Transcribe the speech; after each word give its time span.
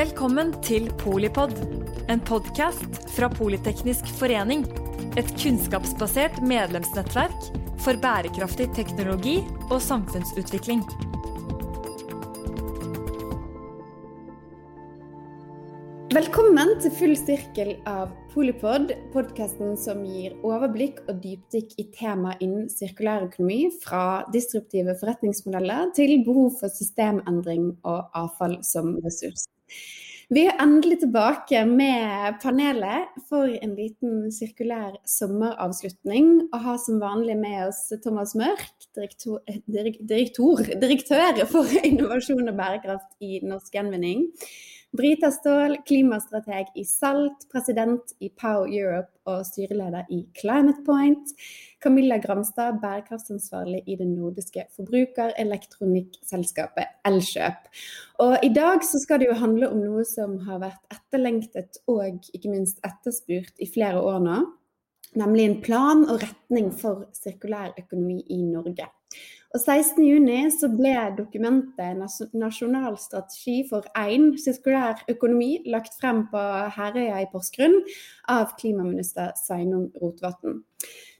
Velkommen 0.00 0.54
til 0.64 0.86
Polipod, 0.96 1.50
en 2.08 2.20
podkast 2.24 2.94
fra 3.12 3.26
Politeknisk 3.28 4.06
forening. 4.16 4.62
Et 5.20 5.28
kunnskapsbasert 5.42 6.38
medlemsnettverk 6.40 7.50
for 7.84 8.00
bærekraftig 8.00 8.70
teknologi 8.78 9.34
og 9.66 9.76
samfunnsutvikling. 9.84 10.80
Velkommen 16.16 16.74
til 16.80 16.96
full 17.02 17.14
sirkel 17.20 17.76
av 17.84 18.16
Polipod, 18.32 18.96
podkasten 19.12 19.76
som 19.84 20.00
gir 20.08 20.40
overblikk 20.40 21.04
og 21.10 21.20
dypdykk 21.26 21.76
i 21.76 21.90
tema 22.00 22.38
innen 22.40 22.72
sirkulærøkonomi, 22.72 23.66
fra 23.84 24.24
disruptive 24.32 24.96
forretningsmodeller 25.04 25.92
til 26.00 26.22
behov 26.24 26.54
for 26.62 26.72
systemendring 26.72 27.74
og 27.84 28.06
avfall 28.16 28.62
som 28.64 28.94
ressurs. 29.04 29.50
Vi 30.30 30.44
er 30.46 30.60
endelig 30.62 31.00
tilbake 31.02 31.64
med 31.66 32.36
panelet 32.38 33.16
for 33.26 33.50
en 33.50 33.72
liten 33.74 34.28
sirkulær 34.30 34.94
sommeravslutning. 35.02 36.28
Og 36.52 36.62
har 36.68 36.78
som 36.78 37.00
vanlig 37.02 37.34
med 37.40 37.64
oss 37.64 37.80
Thomas 38.04 38.36
Mørk, 38.38 38.68
direktor, 38.94 39.40
direktor, 39.66 40.62
direktør 40.84 41.42
for 41.50 41.74
innovasjon 41.88 42.46
og 42.46 42.60
bærekraft 42.62 43.18
i 43.26 43.40
Norsk 43.42 43.74
Gjenvinning. 43.74 44.28
Brita 44.90 45.30
Ståhl, 45.30 45.76
klimastrateg 45.86 46.66
i 46.74 46.84
SALT, 46.84 47.48
president 47.52 48.02
i 48.18 48.28
Power 48.34 48.66
Europe 48.66 49.06
og 49.30 49.46
styreleder 49.46 50.02
i 50.10 50.26
Climate 50.34 50.82
Point. 50.82 51.30
Camilla 51.78 52.18
Gramstad, 52.18 52.82
bærekraftsansvarlig 52.82 53.86
i 53.86 53.94
det 54.00 54.08
nordiske 54.10 54.66
forbrukerelektronikkselskapet 54.74 56.90
Elkjøp. 57.06 57.70
Og 58.26 58.34
I 58.42 58.50
dag 58.50 58.82
så 58.82 58.98
skal 58.98 59.22
det 59.22 59.30
jo 59.30 59.38
handle 59.38 59.70
om 59.70 59.78
noe 59.78 60.02
som 60.10 60.42
har 60.48 60.58
vært 60.66 60.82
etterlengtet 60.90 61.78
og 61.86 62.18
ikke 62.34 62.50
minst 62.50 62.82
etterspurt 62.82 63.54
i 63.62 63.70
flere 63.70 64.02
år 64.02 64.18
nå. 64.26 64.42
Nemlig 65.22 65.46
en 65.46 65.62
plan 65.62 66.02
og 66.10 66.18
retning 66.22 66.74
for 66.74 67.06
sirkulær 67.14 67.78
økonomi 67.78 68.26
i 68.26 68.42
Norge. 68.42 68.90
Og 69.50 69.58
16.6 69.58 70.60
ble 70.78 70.94
dokumentet 71.18 72.30
'Nasjonal 72.38 72.94
strategi 73.02 73.64
for 73.70 73.82
én 73.98 74.36
sirkulær 74.38 75.02
økonomi' 75.10 75.66
lagt 75.66 75.98
frem 75.98 76.28
på 76.30 76.42
Herøya 76.76 77.18
i 77.24 77.30
Porsgrunn 77.32 77.80
av 78.30 78.54
klimaminister 78.60 79.32
Sveinung 79.34 79.90
Rotevatn. 79.98 80.60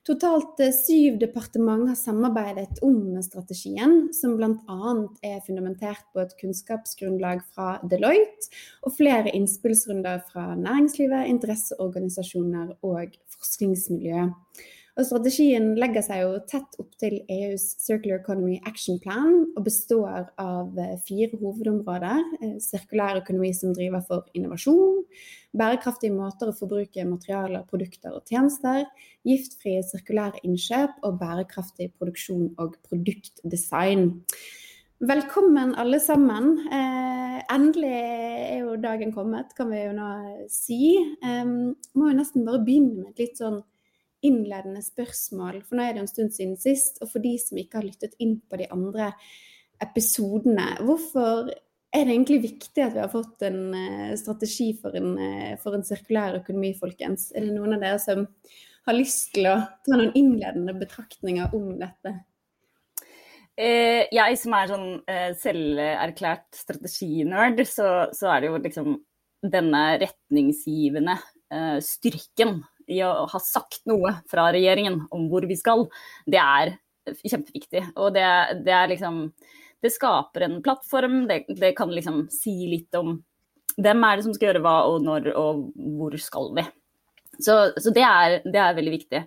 Totalt 0.06 0.60
eh, 0.62 0.72
syv 0.72 1.19
departement 1.20 1.88
har 1.91 1.98
samarbeidet 1.98 2.78
om 2.86 3.19
strategien, 3.22 4.08
som 4.16 4.38
bl.a. 4.38 4.94
er 5.27 5.42
fundamentert 5.44 6.06
på 6.14 6.22
et 6.22 6.32
kunnskapsgrunnlag 6.41 7.42
fra 7.52 7.75
Deloitte 7.82 8.48
og 8.86 8.94
flere 8.97 9.34
innspillsrunder 9.36 10.22
fra 10.30 10.54
næringslivet, 10.54 11.28
interesseorganisasjoner 11.34 12.78
og 12.80 13.19
forskningsmiljø. 13.34 14.30
Og 14.98 15.06
strategien 15.06 15.70
legger 15.78 16.02
seg 16.02 16.22
jo 16.24 16.30
tett 16.50 16.74
opp 16.83 16.96
til 17.00 17.20
EUs 17.30 17.62
Circular 17.78 18.19
Economy 18.19 18.56
Action 18.66 18.98
Plan 19.02 19.44
og 19.55 19.62
består 19.69 20.27
av 20.41 20.78
eh, 20.82 20.97
fire 21.06 21.38
hovedområder. 21.38 22.24
Eh, 22.41 22.56
sirkulær 22.62 23.20
økonomi 23.22 23.52
som 23.56 23.74
driver 23.77 24.02
for 24.08 24.27
innovasjon, 24.34 25.05
bærekraftige 25.56 26.16
måter 26.16 26.50
å 26.50 26.56
forbruke 26.56 27.06
materialer, 27.06 27.62
produkter 27.70 28.19
og 28.19 28.27
tjenester, 28.27 28.82
giftfrie 29.27 29.84
sirkulære 29.86 30.42
innkjøp 30.48 30.98
og 31.06 31.20
bærekraftig 31.22 31.92
produksjon 31.94 32.50
og 32.58 32.75
produktdesign. 32.91 34.10
Velkommen 35.00 35.72
alle 35.80 35.97
sammen. 36.02 36.58
Eh, 36.69 37.41
endelig 37.54 37.94
er 37.94 38.58
jo 38.66 38.75
dagen 38.77 39.14
kommet, 39.14 39.54
kan 39.56 39.70
vi 39.72 39.86
jo 39.86 39.94
nå 39.97 40.08
si. 40.52 40.98
Eh, 41.25 41.44
må 41.47 42.10
jo 42.10 42.19
nesten 42.19 42.44
bare 42.44 42.60
begynne 42.66 42.98
med 42.98 43.14
et 43.14 43.28
litt 43.28 43.41
sånn 43.41 43.62
innledende 44.26 44.82
spørsmål, 44.84 45.62
for 45.66 45.78
nå 45.78 45.86
er 45.86 45.97
det 45.97 46.04
en 46.04 46.10
stund 46.10 46.34
siden 46.36 46.56
sist. 46.60 47.00
Og 47.00 47.10
for 47.12 47.25
de 47.25 47.34
som 47.41 47.60
ikke 47.60 47.81
har 47.81 47.88
lyttet 47.88 48.16
inn 48.22 48.38
på 48.44 48.60
de 48.60 48.69
andre 48.72 49.10
episodene, 49.81 50.72
hvorfor 50.84 51.50
er 51.50 52.06
det 52.06 52.14
egentlig 52.14 52.42
viktig 52.44 52.84
at 52.84 52.94
vi 52.94 53.03
har 53.03 53.10
fått 53.10 53.42
en 53.48 53.60
uh, 53.75 54.16
strategi 54.20 54.70
for 54.78 54.94
en, 54.98 55.14
uh, 55.19 55.54
for 55.62 55.75
en, 55.75 55.86
sirkulær 55.86 56.38
økonomi, 56.42 56.75
folkens? 56.78 57.31
Er 57.34 57.48
det 57.48 57.56
noen 57.56 57.78
av 57.78 57.86
dere 57.86 58.03
som 58.03 58.26
har 58.86 58.97
lyst 58.97 59.32
til 59.34 59.48
å 59.50 59.56
ta 59.86 59.97
noen 59.97 60.12
innledende 60.19 60.76
betraktninger 60.78 61.56
om 61.56 61.72
dette? 61.81 62.20
Eh, 63.60 64.06
jeg 64.14 64.37
som 64.41 64.54
er 64.56 64.70
sånn 64.70 64.88
eh, 65.10 65.31
selverklært 65.37 66.47
strateginerd, 66.56 67.60
så, 67.69 68.08
så, 68.16 68.31
er 68.32 68.41
det 68.41 68.48
jo 68.48 68.60
liksom 68.62 68.94
denne 69.44 69.82
retningsgivende 70.00 71.16
eh, 71.52 71.76
styrken 71.84 72.60
i 72.92 73.00
å 73.06 73.26
ha 73.30 73.40
sagt 73.42 73.82
noe 73.90 74.16
fra 74.30 74.48
regjeringen 74.54 75.00
om 75.14 75.28
hvor 75.30 75.46
vi 75.48 75.56
skal, 75.58 75.86
det 76.30 76.40
er 76.42 76.74
kjempeviktig. 77.22 77.84
Og 77.96 78.12
det, 78.14 78.26
det 78.66 78.76
er 78.76 78.92
liksom 78.92 79.30
Det 79.80 79.88
skaper 79.88 80.42
en 80.44 80.58
plattform, 80.60 81.22
det, 81.24 81.46
det, 81.56 81.72
kan 81.72 81.88
liksom 81.88 82.26
si 82.28 82.52
litt 82.68 82.92
om 82.98 83.14
hvem 83.80 84.02
er 84.04 84.18
det 84.18 84.26
som 84.26 84.34
skal 84.36 84.50
gjøre 84.50 84.60
hva, 84.60 84.74
og 84.90 85.06
når, 85.06 85.30
og 85.40 85.70
hvor 85.96 86.16
skal 86.20 86.50
vi. 86.58 86.66
Så, 87.40 87.54
så 87.80 87.92
det, 87.96 88.04
er, 88.04 88.42
det, 88.44 88.58
er, 88.60 88.76
veldig 88.76 88.92
viktig. 88.92 89.22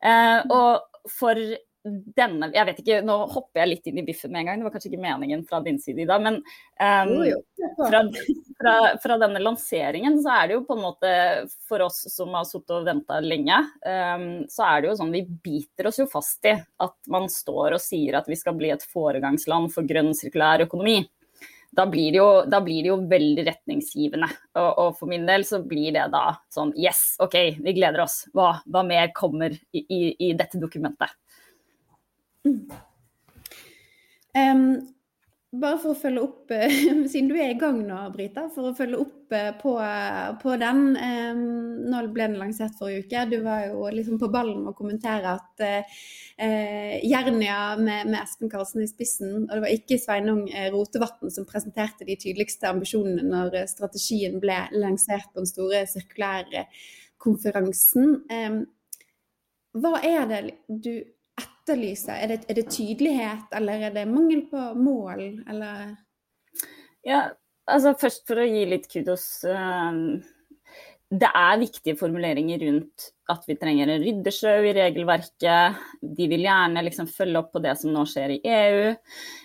Eh, 0.00 0.38
og 0.48 1.10
for 1.12 1.36
denne 1.84 2.50
Jeg 2.54 2.66
vet 2.68 2.80
ikke, 2.82 2.98
nå 3.02 3.16
hopper 3.32 3.62
jeg 3.62 3.70
litt 3.70 3.88
inn 3.90 3.98
i 3.98 4.04
biffen 4.06 4.30
med 4.32 4.42
en 4.42 4.50
gang, 4.50 4.60
det 4.60 4.66
var 4.68 4.74
kanskje 4.74 4.92
ikke 4.92 5.02
meningen 5.02 5.42
fra 5.48 5.58
din 5.64 5.80
side 5.82 6.04
i 6.04 6.08
dag. 6.08 6.22
Men 6.22 6.38
um, 6.38 7.14
fra, 7.80 8.02
fra, 8.60 8.74
fra, 9.02 9.16
denne 9.22 9.42
lanseringen 9.42 10.20
så 10.22 10.36
er 10.36 10.50
det 10.50 10.58
jo 10.58 10.66
på 10.68 10.76
en 10.76 10.84
måte 10.84 11.14
for 11.68 11.82
oss 11.86 12.04
som 12.12 12.34
har 12.38 12.46
sittet 12.48 12.76
og 12.76 12.86
venta 12.86 13.18
lenge, 13.24 13.58
um, 13.86 14.28
så 14.50 14.68
er 14.68 14.82
det 14.82 14.92
jo 14.92 14.98
sånn 15.00 15.14
vi 15.14 15.24
biter 15.26 15.90
oss 15.90 15.98
jo 16.02 16.06
fast 16.10 16.46
i 16.46 16.54
at 16.54 16.96
man 17.10 17.26
står 17.32 17.78
og 17.78 17.82
sier 17.82 18.20
at 18.20 18.30
vi 18.30 18.38
skal 18.38 18.56
bli 18.58 18.70
et 18.74 18.86
foregangsland 18.92 19.74
for 19.74 19.88
grønn 19.88 20.14
sirkulær 20.16 20.66
økonomi. 20.68 21.00
Da 21.72 21.86
blir, 21.88 22.12
jo, 22.12 22.26
da 22.52 22.58
blir, 22.60 22.84
det 22.84 22.90
jo, 22.90 22.98
veldig 23.08 23.46
retningsgivende. 23.46 24.28
Og, 24.60 24.66
og, 24.68 24.88
for 24.98 25.08
min 25.08 25.24
del 25.24 25.46
så 25.48 25.62
blir 25.64 25.94
det 25.94 26.04
da 26.12 26.26
sånn 26.52 26.74
yes, 26.76 27.14
OK, 27.24 27.38
vi 27.64 27.72
gleder 27.78 28.04
oss. 28.04 28.26
Hva, 28.36 28.58
hva 28.68 28.82
mer 28.84 29.08
kommer 29.16 29.56
i, 29.72 29.80
i, 29.80 30.00
i 30.28 30.32
dette 30.36 30.60
dokumentet? 30.60 31.16
Um, 34.32 34.92
bare 35.52 35.76
for 35.82 35.92
å 35.92 35.98
følge 36.00 36.22
opp, 36.24 36.52
eh, 36.56 36.72
siden 37.12 37.26
du 37.28 37.34
er 37.36 37.50
i 37.52 37.58
gang 37.60 37.82
nå, 37.84 37.98
Brita, 38.14 38.46
for 38.54 38.70
å 38.70 38.76
følge 38.76 39.02
opp 39.02 39.34
eh, 39.36 39.50
på, 39.60 39.74
på 40.40 40.54
den. 40.62 40.80
Um, 40.96 41.42
nå 41.92 42.00
ble 42.14 42.30
den 42.30 42.38
lansert 42.40 42.78
forrige 42.78 43.04
uke. 43.04 43.26
Du 43.28 43.36
var 43.44 43.66
jo 43.66 43.84
liksom 43.92 44.16
på 44.20 44.30
ballen 44.32 44.62
med 44.62 44.72
å 44.72 44.78
kommentere 44.78 45.36
at 45.36 45.64
uh, 45.66 46.00
Jernia 47.04 47.60
med, 47.76 48.08
med, 48.08 48.18
Espen 48.22 48.52
Karlsen 48.52 48.86
i 48.86 48.88
spissen, 48.88 49.42
og 49.44 49.52
det 49.52 49.62
var 49.66 49.76
ikke 49.76 50.00
Sveinung 50.00 50.46
Rotevatn 50.72 51.32
som 51.34 51.48
presenterte 51.48 52.08
de 52.08 52.16
tydeligste 52.16 52.72
ambisjonene 52.72 53.28
når 53.28 53.60
strategien 53.70 54.40
ble 54.40 54.56
lansert 54.72 55.28
på 55.34 55.42
den 55.42 55.52
store 55.52 55.84
sirkulære 55.90 56.64
konferansen. 57.22 58.22
Um, 58.32 58.62
hva 59.76 59.98
er 60.00 60.24
det 60.32 60.46
du 60.68 60.94
etterlyser? 61.40 62.16
Er 62.18 62.34
det, 62.34 62.40
er 62.48 62.58
det, 62.58 62.68
tydelighet, 62.70 63.48
eller 63.56 63.88
er 63.88 63.94
det 63.94 64.08
mangel 64.10 64.44
på 64.50 64.66
mål, 64.78 65.24
eller? 65.50 65.96
Ja, 67.06 67.24
altså 67.70 67.96
først 67.98 68.26
for 68.28 68.42
å 68.42 68.46
gi 68.46 68.64
litt 68.68 68.88
kudos. 68.90 69.26
Um, 69.46 70.22
det 71.12 71.28
er 71.28 71.58
viktige 71.60 71.98
formuleringer 72.00 72.62
rundt 72.64 73.10
at 73.32 73.44
vi 73.44 73.56
trenger 73.60 73.90
en 73.92 74.00
ryddesjø 74.00 74.52
i 74.64 74.72
regelverket. 74.78 75.80
De 76.00 76.28
vil 76.30 76.46
gjerne 76.46 76.84
liksom 76.86 77.08
følge 77.12 77.42
opp 77.42 77.50
på 77.52 77.60
det 77.64 77.74
som 77.80 77.92
nå 77.92 78.06
skjer 78.08 78.32
i 78.32 78.40
EU. 78.48 78.94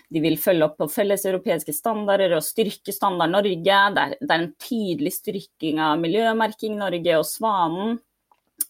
De 0.08 0.22
vil 0.24 0.38
følge 0.40 0.64
opp 0.64 0.78
på 0.80 0.88
felles 0.92 1.26
europeiske 1.28 1.74
standarder 1.76 2.32
og 2.38 2.44
styrke 2.46 2.94
Standard 2.94 3.34
Norge. 3.34 3.52
Det 3.60 3.74
er, 4.04 4.16
det 4.16 4.30
er 4.30 4.44
en 4.46 4.52
tydelig 4.64 5.12
styrking 5.18 5.80
av 5.84 6.00
miljømerking 6.00 6.78
Norge 6.80 7.20
og 7.20 7.28
Svanen. 7.28 7.98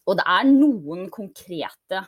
Og 0.09 0.19
det 0.19 0.27
er 0.35 0.51
noen 0.51 1.07
konkrete 1.13 2.03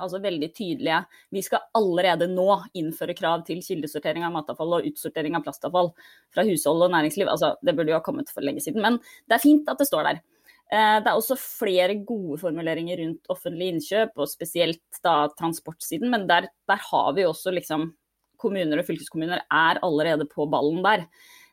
altså 0.00 0.20
veldig 0.22 0.48
tydelige. 0.56 0.98
Vi 1.34 1.42
skal 1.46 1.64
allerede 1.78 2.28
nå 2.30 2.48
innføre 2.78 3.16
krav 3.18 3.44
til 3.46 3.62
kildesortering 3.64 4.26
av 4.26 4.34
matavfall 4.34 4.78
og 4.78 4.90
utsortering 4.90 5.36
av 5.38 5.44
plastavfall 5.46 5.92
fra 6.34 6.44
hushold 6.48 6.86
og 6.86 6.92
næringsliv. 6.94 7.30
Altså, 7.30 7.54
det 7.64 7.76
burde 7.76 7.92
jo 7.92 7.98
ha 7.98 8.04
kommet 8.04 8.32
for 8.32 8.44
lenge 8.46 8.64
siden, 8.64 8.82
men 8.84 9.00
det 9.28 9.38
er 9.38 9.44
fint 9.44 9.70
at 9.70 9.80
det 9.80 9.88
står 9.90 10.08
der. 10.08 10.22
Eh, 10.70 10.96
det 11.02 11.10
er 11.10 11.16
også 11.16 11.38
flere 11.40 11.98
gode 12.06 12.38
formuleringer 12.42 13.00
rundt 13.02 13.32
offentlige 13.32 13.74
innkjøp, 13.74 14.12
og 14.16 14.30
spesielt 14.30 15.02
da 15.04 15.14
transportsiden, 15.38 16.10
men 16.12 16.28
der, 16.30 16.50
der 16.70 16.84
har 16.90 17.14
vi 17.16 17.28
også 17.28 17.54
liksom 17.56 17.92
Kommuner 18.40 18.80
og 18.80 18.86
fylkeskommuner 18.88 19.42
er 19.52 19.78
allerede 19.84 20.24
på 20.24 20.46
ballen 20.48 20.78
der. 20.80 21.02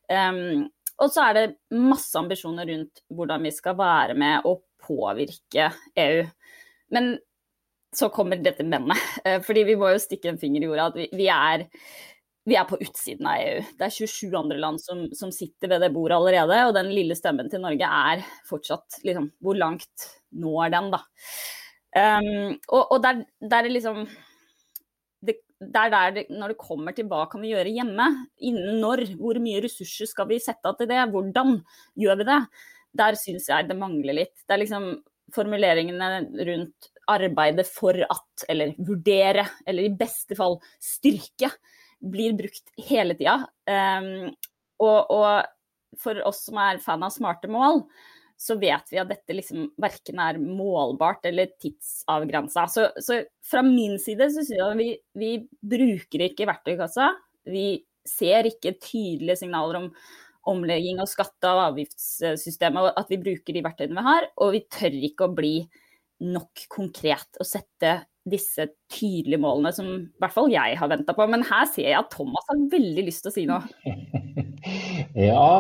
Um, 0.08 0.70
og 1.04 1.12
så 1.12 1.26
er 1.28 1.34
det 1.36 1.76
masse 1.76 2.16
ambisjoner 2.16 2.70
rundt 2.70 3.02
hvordan 3.12 3.44
vi 3.44 3.52
skal 3.52 3.76
være 3.76 4.16
med 4.16 4.48
og 4.48 4.62
påvirke 4.80 5.68
EU. 6.00 6.24
Men 6.96 7.18
så 7.98 8.10
kommer 8.14 8.42
dette 8.42 8.66
mennet. 8.66 9.02
Eh, 9.28 9.42
fordi 9.44 9.66
vi 9.68 9.76
må 9.80 9.90
jo 9.92 10.02
stikke 10.02 10.30
en 10.32 10.40
finger 10.40 10.64
i 10.64 10.70
jorda. 10.70 10.92
At 10.92 11.00
vi, 11.00 11.08
vi, 11.18 11.28
er, 11.34 11.66
vi 12.48 12.56
er 12.60 12.68
på 12.70 12.80
utsiden 12.84 13.28
av 13.28 13.42
EU. 13.42 13.64
Det 13.80 13.88
er 13.88 13.96
27 13.96 14.38
andre 14.40 14.60
land 14.62 14.82
som, 14.84 15.08
som, 15.18 15.34
sitter 15.34 15.72
ved 15.74 15.84
det 15.84 15.92
bordet 15.96 16.20
allerede, 16.20 16.62
og 16.68 16.76
den 16.78 16.94
lille 16.94 17.18
stemmen 17.18 17.50
til 17.52 17.64
Norge 17.64 17.90
er 17.90 18.24
fortsatt 18.48 19.02
liksom, 19.08 19.32
Hvor 19.44 19.58
langt 19.58 20.08
når 20.38 20.72
den, 20.76 20.92
da? 20.94 21.02
Um, 21.98 22.56
og, 22.68 22.82
og 22.94 22.98
der, 23.02 23.24
der 23.42 23.66
er 23.66 23.74
liksom 23.74 24.04
det, 25.26 25.40
er 25.66 25.90
der 25.90 26.12
det, 26.14 26.26
når 26.30 26.54
det 26.54 26.62
kommer 26.62 26.94
til 26.94 27.08
hva 27.10 27.24
kan 27.32 27.42
vi 27.42 27.56
gjøre 27.56 27.74
hjemme, 27.74 28.08
innen 28.46 28.82
når, 28.84 29.06
hvor 29.18 29.40
mye 29.42 29.64
ressurser 29.64 30.10
skal 30.10 30.30
vi 30.30 30.38
sette 30.44 30.70
av 30.70 30.78
til 30.78 30.90
det, 30.92 31.00
hvordan 31.14 31.58
gjør 31.98 32.20
vi 32.22 32.28
det? 32.28 32.42
Der 33.02 33.18
syns 33.20 33.48
jeg 33.50 33.70
det 33.70 33.80
mangler 33.80 34.20
litt. 34.20 34.36
Det 34.46 34.54
er 34.54 34.62
liksom 34.62 34.92
formuleringene 35.36 36.12
rundt 36.48 36.92
arbeide 37.08 37.64
for 37.68 37.98
at, 38.04 38.46
eller 38.52 38.76
vurdere, 38.78 39.48
eller 39.68 39.88
i 39.88 39.96
beste 39.96 40.36
fall 40.38 40.60
styrke, 40.84 41.52
blir 42.04 42.36
brukt 42.38 42.74
hele 42.90 43.16
tida. 43.18 43.40
Um, 43.70 44.30
og, 44.84 45.00
og 45.14 45.98
for 45.98 46.20
oss 46.28 46.44
som 46.50 46.60
er 46.62 46.84
fan 46.84 47.06
av 47.06 47.14
smarte 47.16 47.50
mål, 47.52 47.84
så 48.38 48.54
vet 48.62 48.92
vi 48.92 49.00
at 49.02 49.10
dette 49.10 49.34
liksom 49.34 49.72
verken 49.82 50.20
er 50.22 50.38
målbart 50.38 51.26
eller 51.26 51.50
tidsavgrensa. 51.58 52.68
Så, 52.70 52.86
så, 53.02 53.24
fra 53.42 53.64
min 53.66 53.98
side 54.02 54.30
så 54.34 54.44
sier 54.46 54.62
jeg 54.62 54.78
vi, 54.78 54.90
vi 55.18 55.32
bruker 55.74 56.28
ikke 56.28 56.46
verktøykassa. 56.50 57.10
Vi 57.50 57.82
ser 58.08 58.52
ikke 58.52 58.78
tydelige 58.78 59.40
signaler 59.42 59.82
om 59.82 59.90
omlegging 60.50 61.02
av 61.04 61.10
skatte- 61.12 61.52
og 61.52 61.64
avgiftssystemet, 61.72 62.84
og 62.84 63.00
at 63.02 63.10
vi 63.12 63.20
bruker 63.22 63.56
de 63.56 63.64
verktøyene 63.66 63.98
vi 63.98 64.06
har. 64.08 64.30
Og 64.44 64.54
vi 64.56 64.64
tør 64.72 65.00
ikke 65.10 65.28
å 65.28 65.36
bli 65.38 65.56
nok 66.26 66.68
konkret 66.74 67.38
og 67.38 67.46
sette 67.46 68.00
disse 68.28 68.66
tydelige 68.92 69.40
målene 69.40 69.72
som 69.76 69.88
i 69.88 70.22
hvert 70.22 70.34
fall 70.36 70.52
jeg 70.52 70.78
har 70.80 70.92
venta 70.92 71.16
på. 71.16 71.28
Men 71.32 71.46
her 71.48 71.68
ser 71.72 71.90
jeg 71.90 72.00
at 72.00 72.12
Thomas 72.14 72.48
har 72.50 72.64
veldig 72.74 73.08
lyst 73.08 73.24
til 73.26 73.32
å 73.32 73.36
si 73.36 73.46
noe. 73.48 73.62
ja, 75.30 75.52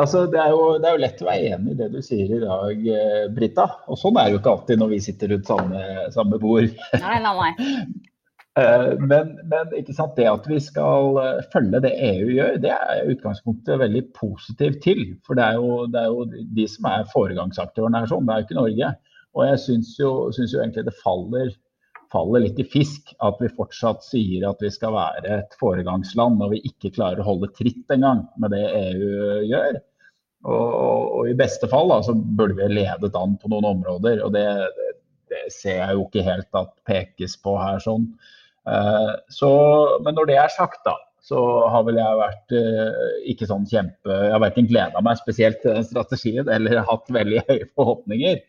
altså 0.00 0.24
det 0.30 0.40
er, 0.40 0.54
jo, 0.54 0.78
det 0.78 0.88
er, 0.88 0.96
jo, 0.96 1.02
lett 1.04 1.20
å 1.24 1.28
være 1.28 1.52
enig 1.58 1.74
i 1.74 1.78
det 1.82 1.90
du 1.92 2.00
sier 2.04 2.32
i 2.32 2.40
dag, 2.42 2.80
Brita. 2.80 3.36
Britta. 3.36 3.68
Og 3.90 4.00
sånn 4.00 4.18
er 4.20 4.30
det 4.30 4.36
jo 4.36 4.40
ikke 4.42 4.56
alltid 4.56 4.82
når 4.82 4.94
vi 4.94 5.04
sitter 5.10 5.34
rundt 5.34 5.52
samme, 5.52 5.84
samme 6.16 6.40
bord. 6.42 6.82
Nei, 6.96 7.20
nei, 7.26 7.38
nei. 7.42 7.54
Eh, 8.60 8.98
men, 8.98 9.32
men 9.50 9.70
det 10.16 10.26
at 10.30 10.44
vi 10.46 10.60
skal 10.62 11.16
eh, 11.18 11.40
følge 11.50 11.80
det 11.82 11.90
EU 12.06 12.28
gjør, 12.36 12.60
det 12.62 12.70
er 12.70 13.00
i 13.00 13.14
utgangspunktet 13.16 13.80
veldig 13.82 14.04
positivt 14.14 14.78
til. 14.84 15.02
For 15.26 15.38
det 15.38 15.48
er 15.48 15.58
jo, 15.58 15.86
det 15.90 16.04
er 16.04 16.12
jo 16.12 16.46
de 16.54 16.66
som 16.70 16.86
er 16.92 17.08
foregangsaktørene 17.10 18.04
her, 18.04 18.10
sånn. 18.12 18.28
det 18.28 18.34
er 18.34 18.42
jo 18.42 18.46
ikke 18.46 18.60
Norge. 18.60 18.90
Og 19.34 19.46
jeg 19.48 19.62
syns 19.64 19.94
jo, 19.98 20.10
jo 20.38 20.60
egentlig 20.62 20.84
det 20.86 20.94
faller, 21.00 21.50
faller, 22.14 22.44
litt 22.44 22.60
i 22.62 22.68
fisk 22.70 23.10
at 23.26 23.42
vi 23.42 23.50
fortsatt 23.56 24.06
sier 24.06 24.46
at 24.46 24.62
vi 24.62 24.70
skal 24.70 24.94
være 24.94 25.40
et 25.40 25.56
foregangsland 25.58 26.38
når 26.38 26.52
vi 26.52 26.62
ikke 26.70 26.92
klarer 26.94 27.24
å 27.24 27.26
holde 27.26 27.50
tritt 27.58 27.90
engang 27.90 28.22
med 28.38 28.54
det 28.54 28.62
EU 28.70 29.42
gjør. 29.50 29.80
Og, 30.44 30.70
og 30.76 31.32
i 31.32 31.34
beste 31.34 31.66
fall 31.72 31.90
da, 31.90 31.98
så 32.06 32.14
burde 32.14 32.60
vi 32.60 32.70
ledet 32.70 33.18
an 33.18 33.34
på 33.40 33.50
noen 33.50 33.66
områder. 33.72 34.22
og 34.22 34.30
det, 34.36 34.46
det, 34.78 34.88
det 35.34 35.42
ser 35.50 35.80
jeg 35.80 35.98
jo 35.98 36.06
ikke 36.06 36.26
helt 36.30 36.62
at 36.62 36.72
pekes 36.86 37.34
på 37.42 37.58
her 37.58 37.82
sånn. 37.82 38.06
Eh, 38.64 39.14
så, 39.32 39.50
men 40.04 40.16
når 40.16 40.30
det 40.30 40.38
er 40.40 40.52
sagt, 40.52 40.80
da, 40.86 40.96
så 41.24 41.40
har 41.72 41.84
vel 41.86 41.98
jeg 42.00 42.20
vært 42.20 42.54
eh, 42.56 43.08
ikke 43.32 43.48
sånn 43.48 43.64
kjempe 43.68 44.12
Jeg 44.12 44.32
har 44.34 44.42
verken 44.42 44.68
gleda 44.68 45.00
meg 45.04 45.20
spesielt 45.20 45.60
til 45.62 45.76
den 45.76 45.86
strategien 45.88 46.50
eller 46.52 46.84
hatt 46.88 47.12
veldig 47.12 47.44
høye 47.48 47.68
forhåpninger. 47.76 48.40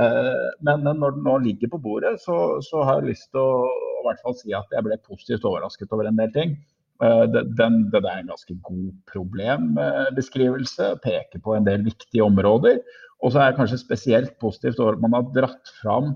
Eh, 0.00 0.48
men 0.66 0.86
når 0.86 1.16
den 1.16 1.24
nå 1.26 1.38
ligger 1.46 1.72
på 1.72 1.82
bordet, 1.82 2.16
så, 2.22 2.58
så 2.66 2.84
har 2.86 3.00
jeg 3.00 3.14
lyst 3.14 3.30
til 3.34 3.42
å 3.42 3.70
i 4.00 4.04
hvert 4.06 4.22
fall 4.24 4.36
si 4.38 4.54
at 4.56 4.70
jeg 4.72 4.86
ble 4.86 4.96
positivt 5.04 5.44
overrasket 5.44 5.90
over 5.92 6.08
en 6.08 6.18
del 6.18 6.30
ting. 6.34 6.54
Den, 7.00 7.50
den, 7.56 7.76
det 7.92 8.00
er 8.00 8.18
en 8.20 8.28
ganske 8.28 8.54
god 8.64 8.88
problembeskrivelse, 9.08 10.88
peker 11.04 11.40
på 11.44 11.54
en 11.56 11.64
del 11.68 11.84
viktige 11.84 12.24
områder. 12.24 12.80
Og 13.20 13.32
så 13.32 13.40
er 13.40 13.50
jeg 13.50 13.58
kanskje 13.58 13.78
spesielt 13.80 14.34
positivt 14.40 14.80
over 14.80 14.96
at 14.96 15.04
man 15.04 15.16
har 15.16 15.28
dratt 15.36 15.72
fram 15.82 16.14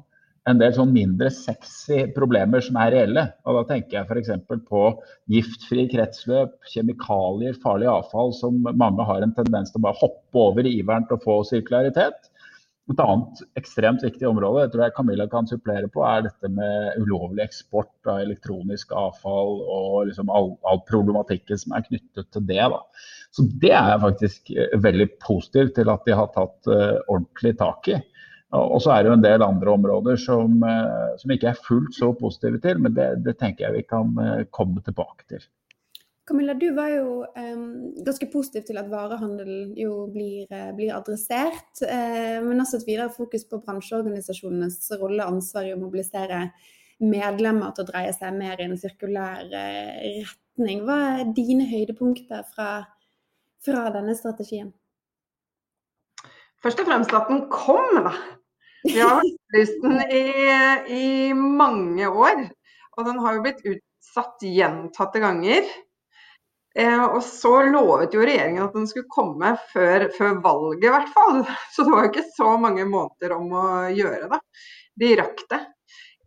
en 0.50 0.60
del 0.60 0.74
sånn 0.76 0.92
mindre 0.92 1.30
sexy 1.32 2.02
problemer 2.16 2.60
som 2.64 2.76
er 2.80 2.92
reelle. 2.94 3.24
Og 3.48 3.58
da 3.58 3.64
tenker 3.70 4.00
jeg 4.00 4.08
f.eks. 4.10 4.60
på 4.68 4.82
giftfri 5.32 5.86
kretsløp, 5.92 6.58
kjemikalier, 6.72 7.56
farlig 7.62 7.88
avfall 7.92 8.34
som 8.36 8.60
mange 8.76 9.08
har 9.08 9.24
en 9.24 9.34
tendens 9.36 9.72
til 9.72 9.80
å 9.80 9.86
bare 9.88 10.00
hoppe 10.02 10.46
over 10.50 10.68
i 10.68 10.76
iveren 10.82 11.08
til 11.08 11.16
å 11.16 11.24
få 11.24 11.40
sirkularitet. 11.48 12.30
Et 12.92 13.00
annet 13.00 13.40
ekstremt 13.56 14.02
viktig 14.04 14.26
område 14.28 14.66
jeg 14.66 14.70
tror 14.74 14.82
jeg 14.84 14.92
Camilla 14.98 15.24
kan 15.32 15.46
supplere 15.48 15.88
på, 15.88 16.02
er 16.04 16.26
dette 16.26 16.50
med 16.52 16.98
ulovlig 17.00 17.46
eksport 17.46 18.10
av 18.12 18.20
elektronisk 18.26 18.92
avfall 18.92 19.62
og 19.62 20.10
liksom 20.10 20.28
all, 20.28 20.50
all, 20.68 20.82
problematikken 20.90 21.62
som 21.62 21.72
er 21.78 21.86
knyttet 21.86 22.28
til 22.36 22.44
det. 22.50 22.60
Da. 22.60 22.82
Så 23.32 23.46
Det 23.62 23.72
er 23.72 23.94
jeg 23.94 24.02
faktisk 24.04 24.52
veldig 24.84 25.08
positiv 25.24 25.72
til 25.78 25.94
at 25.94 26.04
de 26.04 26.18
har 26.20 26.28
tatt 26.36 26.68
uh, 26.68 27.00
ordentlig 27.08 27.54
tak 27.62 27.88
i. 27.88 28.02
Og 28.54 28.82
så 28.82 28.92
er 28.94 29.02
det 29.02 29.10
jo 29.10 29.16
en 29.18 29.24
del 29.24 29.42
andre 29.42 29.74
områder 29.74 30.18
som, 30.20 30.62
eh, 30.62 31.14
som 31.18 31.34
ikke 31.34 31.50
er 31.50 31.60
fullt 31.66 31.96
så 31.96 32.12
positive 32.18 32.60
til, 32.62 32.80
men 32.82 32.94
det, 32.96 33.08
det, 33.26 33.36
tenker 33.40 33.66
jeg 33.66 33.78
vi 33.80 33.84
kan 33.88 34.14
eh, 34.22 34.46
komme 34.54 34.82
tilbake 34.84 35.26
til. 35.30 35.44
Camilla, 36.24 36.54
du 36.56 36.70
var 36.72 36.88
jo 36.88 37.08
um, 37.36 37.64
ganske 38.04 38.30
positiv 38.32 38.62
til 38.64 38.78
at 38.80 38.86
varehandel 38.88 39.74
jo 39.76 40.06
blir, 40.12 40.46
blir 40.72 40.94
adressert, 40.96 41.82
uh, 41.84 42.38
men 42.46 42.62
også 42.62 42.78
et 42.78 42.86
videre 42.88 43.12
fokus 43.12 43.44
på 43.50 43.60
bransjeorganisasjonenes 43.66 44.78
rolle 45.02 45.20
og 45.20 45.34
ansvar 45.34 45.68
i 45.68 45.74
å 45.74 45.82
mobilisere 45.82 46.46
medlemmer 47.04 47.74
til 47.74 47.84
å 47.84 47.90
dreie 47.90 48.14
seg 48.16 48.38
mer 48.38 48.56
i 48.56 48.70
en 48.70 48.80
sirkulær 48.80 49.52
uh, 49.52 50.30
retning. 50.30 50.80
Hva 50.88 50.96
er 51.18 51.34
dine 51.36 51.68
høydepunkter 51.68 52.48
fra, 52.54 52.70
fra 53.66 53.84
denne 53.92 54.16
strategien? 54.16 54.72
Først 56.64 56.80
og 56.80 56.88
fremst 56.88 57.12
at 57.12 57.28
den 57.28 57.44
kom, 57.52 58.00
da. 58.00 58.14
Vi 58.84 59.00
har 59.00 59.22
etterlyst 59.24 59.82
den 59.82 60.00
i, 60.12 60.24
i, 60.92 61.34
mange 61.34 62.08
år, 62.08 62.44
og 62.96 63.08
den 63.08 63.18
har 63.24 63.36
jo 63.36 63.42
blitt 63.46 63.64
utsatt 63.64 64.44
gjentatte 64.44 65.22
ganger. 65.22 65.64
Eh, 66.76 67.04
og 67.04 67.22
så 67.24 67.62
lovet 67.70 68.12
jo 68.12 68.24
regjeringen 68.26 68.64
at 68.66 68.74
den 68.76 68.88
skulle 68.90 69.08
komme 69.12 69.54
før, 69.72 70.08
før, 70.16 70.36
valget, 70.44 70.84
i 70.84 70.92
hvert 70.92 71.12
fall. 71.16 71.44
Så 71.72 71.86
det 71.86 71.94
var 71.94 72.04
jo 72.04 72.12
ikke 72.12 72.26
så 72.34 72.56
mange 72.60 72.84
måneder 72.90 73.36
om 73.38 73.54
å 73.56 73.66
gjøre 73.94 74.28
det. 74.34 74.40
De 75.00 75.12
rakk 75.22 75.44
det. 75.54 75.62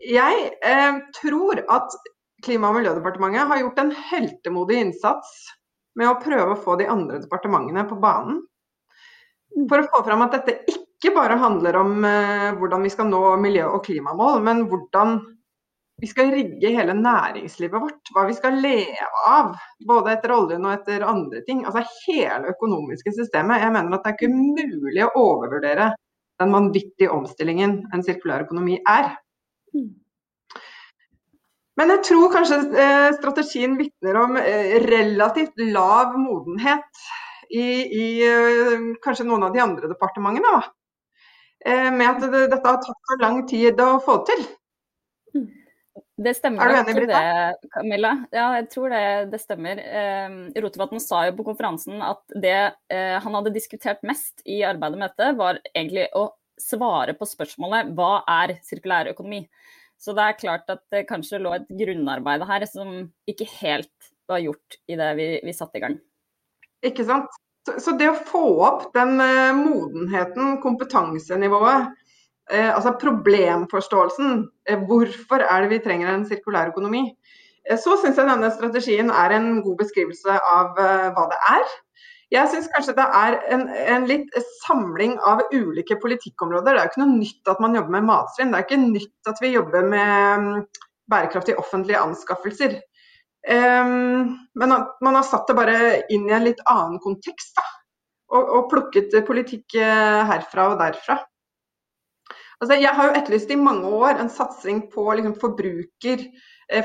Jeg 0.07 0.49
eh, 0.65 1.01
tror 1.19 1.61
at 1.73 1.97
Klima- 2.45 2.69
og 2.69 2.75
miljødepartementet 2.77 3.49
har 3.49 3.59
gjort 3.63 3.79
en 3.81 3.95
heltemodig 4.11 4.75
innsats 4.77 5.31
med 5.97 6.09
å 6.09 6.19
prøve 6.21 6.53
å 6.53 6.59
få 6.61 6.75
de 6.77 6.85
andre 6.89 7.17
departementene 7.23 7.81
på 7.89 7.97
banen. 8.01 8.43
For 9.65 9.81
å 9.81 9.87
få 9.89 10.03
fram 10.05 10.21
at 10.27 10.35
dette 10.37 10.59
ikke 10.69 10.86
ikke 10.97 11.13
bare 11.13 11.37
handler 11.37 11.75
om 11.77 12.05
eh, 12.09 12.51
hvordan 12.57 12.85
vi 12.85 12.89
skal 12.89 13.09
nå 13.09 13.21
miljø- 13.41 13.69
og 13.69 13.83
klimamål, 13.85 14.39
men 14.45 14.63
hvordan 14.69 15.19
vi 16.01 16.07
skal 16.09 16.31
rigge 16.33 16.71
hele 16.73 16.93
næringslivet 16.97 17.81
vårt. 17.81 18.09
Hva 18.13 18.27
vi 18.27 18.35
skal 18.37 18.57
leve 18.61 19.21
av, 19.29 19.53
både 19.89 20.13
etter 20.13 20.33
oljen 20.33 20.65
og 20.65 20.73
etter 20.73 21.05
andre 21.05 21.41
ting. 21.45 21.63
Altså 21.65 21.83
hele 22.05 22.53
økonomiske 22.53 23.13
systemet. 23.15 23.63
Jeg 23.63 23.73
mener 23.73 23.93
at 23.93 24.05
det 24.05 24.11
er 24.11 24.17
ikke 24.17 24.33
mulig 24.33 25.05
å 25.05 25.13
overvurdere 25.21 25.91
den 26.41 26.53
vanvittige 26.53 27.13
omstillingen 27.13 27.79
en 27.93 28.05
sirkulær 28.05 28.45
økonomi 28.45 28.77
er. 28.89 29.09
Men 31.77 31.93
jeg 31.93 32.03
tror 32.09 32.33
kanskje 32.33 32.61
eh, 32.73 33.11
strategien 33.17 33.77
vitner 33.77 34.17
om 34.21 34.37
eh, 34.41 34.77
relativt 34.85 35.61
lav 35.73 36.17
modenhet 36.17 37.05
i, 37.53 37.67
i 37.85 38.07
kanskje 39.01 39.25
noen 39.25 39.45
av 39.47 39.53
de 39.53 39.61
andre 39.61 39.89
departementene. 39.89 40.57
Da. 40.57 40.73
Eh, 41.67 41.91
med 41.91 42.07
at 42.07 42.23
det, 42.23 42.47
dette 42.53 42.63
har 42.63 42.79
tatt 42.83 43.07
for 43.09 43.23
lang 43.23 43.41
tid 43.49 43.79
å 43.83 43.97
få 44.03 44.21
til. 44.29 44.43
Det 46.17 46.33
stemmer 46.33 46.71
er 46.71 46.85
du 46.87 46.91
enig? 46.93 47.07
Det, 47.11 47.69
Camilla. 47.73 48.13
Ja, 48.33 48.47
jeg 48.57 48.69
tror 48.73 48.93
det, 48.93 49.03
det 49.33 49.39
stemmer. 49.41 49.81
Eh, 49.81 50.37
Rotevatn 50.63 51.01
sa 51.03 51.25
jo 51.27 51.35
på 51.37 51.45
konferansen 51.49 52.01
at 52.01 52.23
det 52.33 52.57
eh, 52.93 53.17
han 53.21 53.37
hadde 53.37 53.53
diskutert 53.53 54.01
mest 54.07 54.41
i 54.47 54.63
arbeidet 54.65 55.01
med 55.01 55.11
dette, 55.11 55.33
var 55.37 55.59
egentlig 55.73 56.07
å 56.17 56.29
svare 56.57 57.13
på 57.17 57.27
spørsmålet 57.29 57.91
hva 57.97 58.23
er 58.39 58.55
sirkulær 58.65 59.11
økonomi? 59.11 59.43
Så 60.01 60.13
det 60.17 60.23
er 60.23 60.39
klart 60.39 60.71
at 60.71 60.81
det 60.93 61.07
kanskje 61.09 61.41
lå 61.41 61.51
et 61.57 61.67
grunnarbeid 61.69 62.45
her 62.49 62.65
som 62.69 63.09
ikke 63.29 63.49
helt 63.59 64.11
var 64.29 64.41
gjort 64.43 64.79
i 64.89 64.97
det 64.97 65.11
vi, 65.17 65.27
vi 65.45 65.55
satte 65.57 65.79
i 65.79 65.83
gang. 65.83 65.99
Ikke 66.85 67.05
sant. 67.05 67.29
Så 67.67 67.93
det 67.99 68.09
å 68.11 68.19
få 68.27 68.43
opp 68.67 68.89
den 68.95 69.17
eh, 69.23 69.55
modenheten, 69.57 70.57
kompetansenivået, 70.63 71.89
eh, 72.51 72.69
altså 72.71 72.95
problemforståelsen, 73.01 74.45
eh, 74.69 74.85
hvorfor 74.87 75.43
er 75.43 75.65
det 75.65 75.73
vi 75.75 75.81
trenger 75.83 76.13
en 76.13 76.25
sirkulær 76.29 76.71
økonomi, 76.73 77.09
så 77.67 77.97
syns 77.99 78.15
jeg 78.15 78.29
denne 78.29 78.47
strategien 78.55 79.09
er 79.11 79.33
en 79.35 79.57
god 79.59 79.81
beskrivelse 79.81 80.37
av 80.39 80.77
hva 80.77 81.23
det 81.27 81.39
er. 81.49 81.73
Jeg 82.31 82.47
syns 82.51 82.69
kanskje 82.71 82.93
det 82.95 83.05
er 83.15 83.35
en, 83.55 83.65
en, 83.67 84.05
litt 84.07 84.33
samling 84.61 85.17
av 85.27 85.45
ulike 85.51 85.97
politikkområder. 85.99 86.75
Det 86.75 86.79
er 86.79 86.87
jo 86.87 86.91
ikke 86.93 87.01
noe 87.03 87.17
nytt 87.17 87.51
at 87.51 87.59
man 87.63 87.75
jobber 87.75 87.95
med 87.97 88.07
matsvinn. 88.07 88.51
Det 88.51 88.59
er 88.59 88.65
ikke 88.69 88.79
nytt 88.81 89.31
at 89.31 89.39
vi 89.43 89.51
jobber 89.53 89.87
med 89.91 90.45
mm, 90.45 90.65
bærekraftige 91.11 91.59
offentlige 91.59 91.99
anskaffelser. 91.99 92.79
Um, 93.47 94.33
men 94.59 94.73
man 94.75 95.15
har 95.15 95.23
satt 95.23 95.47
det 95.47 95.55
bare 95.55 95.77
inn 96.11 96.27
i 96.27 96.35
en 96.35 96.47
litt 96.47 96.61
annen 96.67 96.99
kontekst, 97.03 97.55
da. 97.55 97.65
Og, 98.35 98.43
og 98.43 98.69
plukket 98.73 99.13
politikk 99.27 99.77
herfra 99.79 100.65
og 100.73 100.81
derfra. 100.81 101.15
Altså, 102.57 102.75
jeg 102.75 102.91
har 102.97 103.07
jo 103.07 103.15
etterlyst 103.15 103.53
i 103.53 103.59
mange 103.59 103.87
år 103.87 104.17
en 104.19 104.31
satsing 104.33 104.81
på 104.91 105.05
liksom, 105.15 105.37
forbruker, 105.39 106.25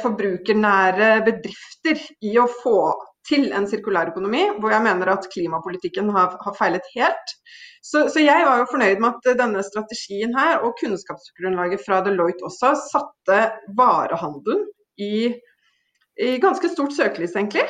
forbrukernære 0.05 1.09
bedrifter 1.27 1.99
i 2.23 2.37
å 2.39 2.47
få 2.61 2.93
til 3.29 3.51
en 3.57 3.67
sirkulær 3.71 4.11
økonomi, 4.13 4.43
hvor 4.61 4.75
jeg 4.75 4.85
mener 4.85 5.13
at 5.13 5.29
klimapolitikken 5.33 6.11
har, 6.15 6.37
har 6.43 6.57
feilet 6.59 6.87
helt. 6.97 7.35
Så, 7.83 8.07
så, 8.13 8.21
jeg 8.23 8.47
var 8.47 8.61
jo 8.61 8.69
fornøyd 8.71 9.03
med 9.03 9.19
at 9.19 9.39
denne 9.41 9.63
strategien 9.67 10.35
her, 10.39 10.61
og 10.63 10.77
kunnskapsgrunnlaget 10.81 11.83
fra 11.87 12.03
Deloitte 12.07 12.47
også, 12.47 12.75
satte 12.91 13.41
varehandelen 13.79 14.67
i 15.03 15.33
i 16.21 16.37
ganske 16.43 16.69
stort 16.73 16.95
søkelys, 16.97 17.37
egentlig. 17.37 17.65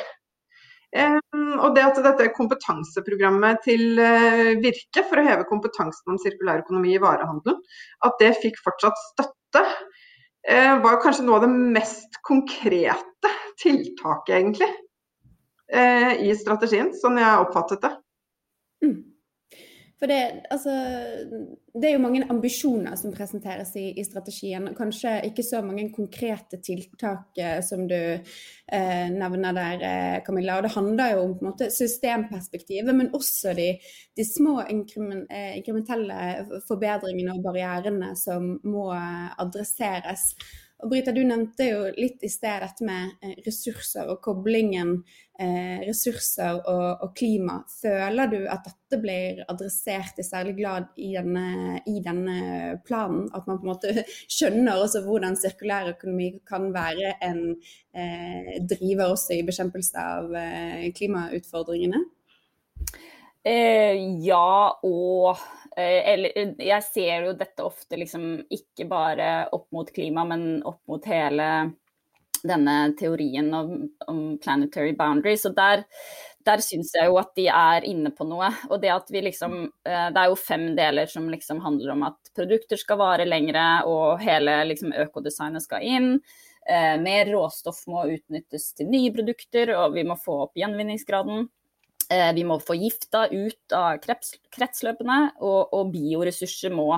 Og 0.93 1.73
det 1.73 1.81
at 1.81 1.99
dette 2.05 2.29
kompetanseprogrammet 2.35 3.63
til 3.65 3.97
uh, 3.97 4.51
Virke 4.61 5.01
for 5.09 5.17
å 5.17 5.25
heve 5.25 5.47
kompetansen 5.49 6.13
om 6.13 6.19
sirkulær 6.21 6.61
økonomi 6.61 6.93
i 6.93 7.01
varehandelen, 7.01 7.57
at 8.05 8.19
det 8.21 8.35
fikk 8.43 8.59
fortsatt 8.61 8.99
støtte, 9.07 9.63
uh, 9.63 10.75
var 10.83 10.99
kanskje 11.01 11.25
noe 11.25 11.39
av 11.39 11.47
det 11.47 11.53
mest 11.79 12.19
konkrete 12.27 13.33
tiltaket, 13.63 14.35
egentlig, 14.37 14.69
uh, 15.73 16.13
i 16.13 16.29
strategien, 16.37 16.93
sånn 16.99 17.17
jeg 17.23 17.41
oppfattet 17.47 17.87
det. 17.87 17.93
Mm. 18.85 18.99
For 20.03 20.11
det, 20.11 20.41
altså, 20.51 20.71
det, 21.79 21.87
er 21.87 21.93
jo 21.93 22.01
mange 22.03 22.25
ambisjoner 22.27 22.97
som 22.99 23.13
presenteres 23.15 23.69
i, 23.79 23.85
i, 23.95 24.03
strategien. 24.03 24.65
Kanskje 24.75 25.13
ikke 25.29 25.45
så 25.47 25.61
mange 25.63 25.85
konkrete 25.95 26.59
tiltak 26.59 27.39
eh, 27.39 27.61
som 27.63 27.85
du 27.87 27.95
eh, 27.95 29.05
nevner 29.15 29.55
der, 29.55 29.85
eh, 29.87 30.17
Camilla. 30.25 30.57
Og 30.57 30.67
det 30.67 30.73
handler 30.73 31.13
jo 31.13 31.21
om 31.29 31.37
måte, 31.47 31.69
systemperspektivet, 31.71 32.91
men 32.91 33.13
også 33.15 33.55
de, 33.55 33.69
de 34.19 34.27
små 34.27 34.57
eh, 34.65 34.73
inkrementelle 35.61 36.59
forbedringene 36.67 37.37
og 37.37 37.47
barrierene 37.47 38.11
som 38.19 38.57
må 38.67 38.89
adresseres. 38.91 40.33
Og 40.83 40.89
Brita, 40.91 41.13
du 41.15 41.21
nevnte 41.23 41.69
jo 41.69 41.83
litt 41.95 42.23
i 42.27 42.29
sted 42.31 42.59
dette 42.59 42.83
med 42.83 43.13
eh, 43.23 43.37
ressurser 43.45 44.09
og 44.11 44.17
koblingen 44.25 44.97
eh, 45.39 45.79
ressurser 45.87 46.57
og, 46.59 47.03
og, 47.05 47.13
klima. 47.15 47.61
Føler 47.71 48.27
du 48.33 48.41
at 48.51 48.67
dette 48.67 48.99
blir 48.99 49.39
adressert 49.47 50.19
i 50.19 50.25
særlig 50.27 50.57
grad 50.59 50.89
i 50.99 51.13
i 51.15 51.95
denne, 52.03 52.35
planen? 52.83 53.29
At 53.31 53.47
man 53.47 53.61
på 53.61 53.63
en 53.63 53.71
måte 53.71 54.03
skjønner 54.35 54.83
også 54.83 55.05
hvordan 55.07 55.39
sirkulær 55.39 55.93
økonomi 55.93 56.33
kan 56.47 56.67
være 56.75 57.15
en 57.29 57.41
eh, 57.95 58.59
driver 58.59 59.15
også 59.15 59.37
i 59.37 59.47
bekjempelse 59.47 60.03
av 60.03 60.35
eh, 60.35 60.89
klimautfordringene? 60.99 62.03
Eh, 63.43 63.95
ja 64.23 64.71
og 64.83 65.39
eller, 65.81 66.31
eh, 66.35 66.51
jeg 66.57 66.83
ser 66.83 67.27
jo 67.27 67.37
dette 67.37 67.63
ofte 67.65 67.97
liksom 67.97 68.43
ikke 68.51 68.85
bare 68.89 69.29
opp 69.55 69.71
mot 69.73 69.89
klima, 69.93 70.25
men 70.27 70.61
opp 70.67 70.81
mot 70.89 71.05
hele 71.09 71.47
denne 72.43 72.75
teorien 72.99 73.47
om, 73.55 73.89
om 74.11 74.21
planetary 74.43 74.93
boundaries. 74.97 75.45
Og 75.47 75.55
der, 75.55 75.85
der 76.45 76.63
syns 76.65 76.91
jeg 76.93 77.07
jo 77.07 77.17
at 77.21 77.31
de 77.39 77.47
er 77.47 77.87
inne 77.87 78.11
på 78.13 78.27
noe. 78.27 78.51
Og 78.69 78.81
det 78.83 78.91
at 78.93 79.09
vi 79.13 79.23
liksom 79.23 79.57
eh, 79.63 80.07
Det 80.13 80.21
er 80.21 80.29
jo 80.29 80.39
fem 80.39 80.69
deler 80.77 81.09
som 81.09 81.29
liksom 81.31 81.63
handler 81.63 81.95
om 81.95 82.07
at 82.11 82.33
produkter 82.35 82.79
skal 82.79 82.99
vare 83.01 83.27
lengre, 83.29 83.65
og 83.89 84.21
hele 84.21 84.59
liksom 84.69 84.93
økodesignet 85.05 85.65
skal 85.65 85.85
inn. 85.85 86.15
mer 87.03 87.27
råstoff 87.27 87.81
må 87.91 88.05
utnyttes 88.07 88.69
til 88.77 88.87
nye 88.87 89.11
produkter, 89.11 89.73
og 89.75 89.97
vi 89.97 90.05
må 90.07 90.15
få 90.15 90.45
opp 90.45 90.55
gjenvinningsgraden. 90.55 91.49
Eh, 92.11 92.31
vi 92.35 92.45
må 92.47 92.59
få 92.63 92.75
gifta 92.79 93.27
ut 93.31 93.75
av 93.75 93.99
kretsløpene, 94.03 95.19
og, 95.43 95.73
og 95.75 95.91
bioressurser 95.93 96.73
må 96.73 96.89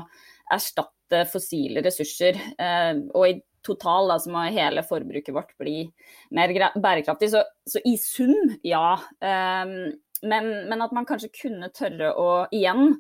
erstatte 0.54 1.26
fossile 1.32 1.84
ressurser. 1.86 2.40
Eh, 2.62 3.04
og 3.14 3.28
i 3.30 3.38
total 3.66 4.12
da, 4.12 4.20
så 4.22 4.32
må 4.34 4.46
hele 4.54 4.86
forbruket 4.86 5.34
vårt 5.36 5.54
bli 5.62 5.84
mer 6.38 6.54
bærekraftig. 6.82 7.32
Så, 7.34 7.44
så 7.70 7.82
i 7.86 7.96
sum, 8.02 8.36
ja. 8.66 8.96
Eh, 9.22 9.78
men, 10.26 10.52
men, 10.70 10.82
at 10.82 10.94
man 10.96 11.08
kanskje 11.08 11.34
kunne 11.36 11.74
tørre 11.76 12.14
å 12.18 12.30
igjen 12.56 12.96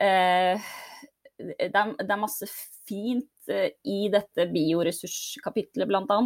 det 0.00 1.68
er, 1.68 1.90
det 2.00 2.12
er 2.14 2.20
masse 2.20 2.46
fint 2.88 3.50
i 3.84 4.08
dette 4.12 4.46
bioressurskapitlet 4.50 5.88
bl.a. 5.88 6.18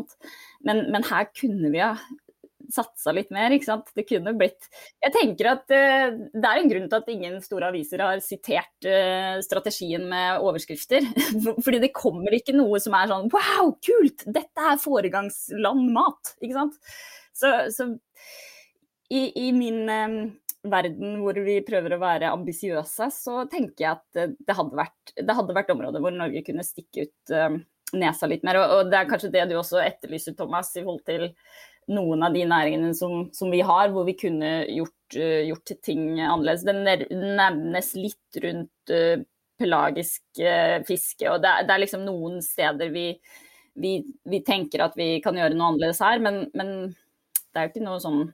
Men, 0.66 0.82
men 0.94 1.06
her 1.08 1.26
kunne 1.34 1.70
vi 1.74 1.82
ha 1.82 1.92
satsa 2.72 3.12
litt 3.14 3.32
mer. 3.34 3.52
ikke 3.54 3.68
sant? 3.68 3.90
Det 3.96 4.06
kunne 4.08 4.34
blitt 4.38 4.68
Jeg 5.02 5.14
tenker 5.14 5.50
at 5.54 5.74
uh, 5.74 6.14
det 6.32 6.50
er 6.50 6.60
en 6.60 6.70
grunn 6.70 6.86
til 6.90 7.00
at 7.00 7.10
ingen 7.12 7.40
store 7.44 7.70
aviser 7.72 8.04
har 8.04 8.22
sitert 8.24 8.88
uh, 8.88 9.40
strategien 9.44 10.06
med 10.10 10.44
overskrifter. 10.44 11.06
Fordi 11.64 11.82
det 11.82 11.94
kommer 11.96 12.36
ikke 12.36 12.56
noe 12.56 12.80
som 12.82 12.96
er 12.98 13.10
sånn 13.10 13.28
wow, 13.34 13.74
kult! 13.84 14.26
Dette 14.26 14.70
er 14.70 14.80
foregangslandmat. 14.82 16.36
Ikke 16.40 16.56
sant? 16.56 16.80
Så, 17.34 17.50
så 17.74 17.90
i, 19.10 19.26
i, 19.46 19.50
min 19.54 19.84
um, 19.90 20.18
verden 20.70 21.18
hvor 21.20 21.38
vi 21.44 21.58
prøver 21.66 21.96
å 21.96 22.02
være 22.02 22.32
ambisiøse, 22.32 23.10
så 23.12 23.44
tenker 23.50 23.84
jeg 23.84 23.92
at 23.98 24.36
det 24.38 24.56
hadde 24.56 24.78
vært, 24.78 25.14
det 25.18 25.36
hadde 25.36 25.56
vært 25.56 25.72
områder 25.74 26.02
hvor 26.02 26.14
Norge 26.14 26.44
kunne 26.46 26.64
stikke 26.66 27.08
ut 27.08 27.34
nesa 27.98 28.28
litt 28.30 28.44
mer. 28.46 28.58
Og, 28.60 28.74
og, 28.78 28.90
det 28.92 29.00
er 29.00 29.10
kanskje 29.10 29.32
det 29.34 29.46
du 29.50 29.56
også 29.58 29.82
etterlyser, 29.82 30.36
Thomas, 30.38 30.72
i 30.76 30.82
forhold 30.82 31.04
til 31.08 31.28
noen 31.92 32.24
av 32.24 32.34
de 32.34 32.44
næringene 32.48 32.94
som, 32.96 33.28
som 33.34 33.52
vi 33.52 33.60
har, 33.64 33.90
hvor 33.92 34.06
vi 34.08 34.16
kunne 34.18 34.52
gjort, 34.70 35.16
uh, 35.18 35.40
gjort 35.48 35.74
ting 35.84 36.04
annerledes. 36.16 36.64
Det 36.66 37.08
nevnes 37.14 37.92
litt 37.98 38.40
rundt 38.44 38.94
uh, 38.94 39.24
pelagisk 39.60 40.22
uh, 40.42 40.80
fiske, 40.88 41.28
og 41.30 41.42
det 41.44 41.50
er, 41.50 41.68
det 41.68 41.76
er, 41.76 41.84
liksom 41.84 42.06
noen 42.06 42.40
steder 42.44 42.90
vi, 42.94 43.06
vi, 43.80 43.98
vi, 44.30 44.42
tenker 44.46 44.86
at 44.86 44.96
vi 44.98 45.18
kan 45.24 45.38
gjøre 45.38 45.56
noe 45.56 45.74
annerledes 45.74 46.02
her, 46.04 46.22
men, 46.24 46.46
men 46.56 46.74
det 46.90 47.60
er 47.60 47.68
jo 47.68 47.74
ikke 47.74 47.86
noe 47.86 48.02
sånn 48.02 48.24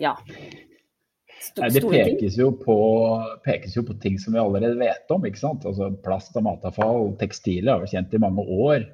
ja. 0.00 0.14
Sto, 1.38 1.62
Nei, 1.62 1.68
det 1.70 1.82
pekes 1.84 2.38
jo, 2.38 2.48
på, 2.56 2.76
pekes 3.44 3.76
jo, 3.76 3.84
på, 3.86 3.94
ting 4.02 4.16
som 4.18 4.34
vi 4.34 4.40
allerede 4.42 4.78
vet 4.80 5.10
om. 5.14 5.26
ikke 5.26 5.40
sant? 5.40 5.66
Altså 5.68 5.90
Plast 6.02 6.36
og 6.38 6.46
matavfall, 6.46 7.12
tekstiler 7.20 7.74
har 7.74 7.84
vært 7.84 7.94
kjent 7.94 8.16
i 8.16 8.22
mange 8.22 8.44
år. 8.68 8.86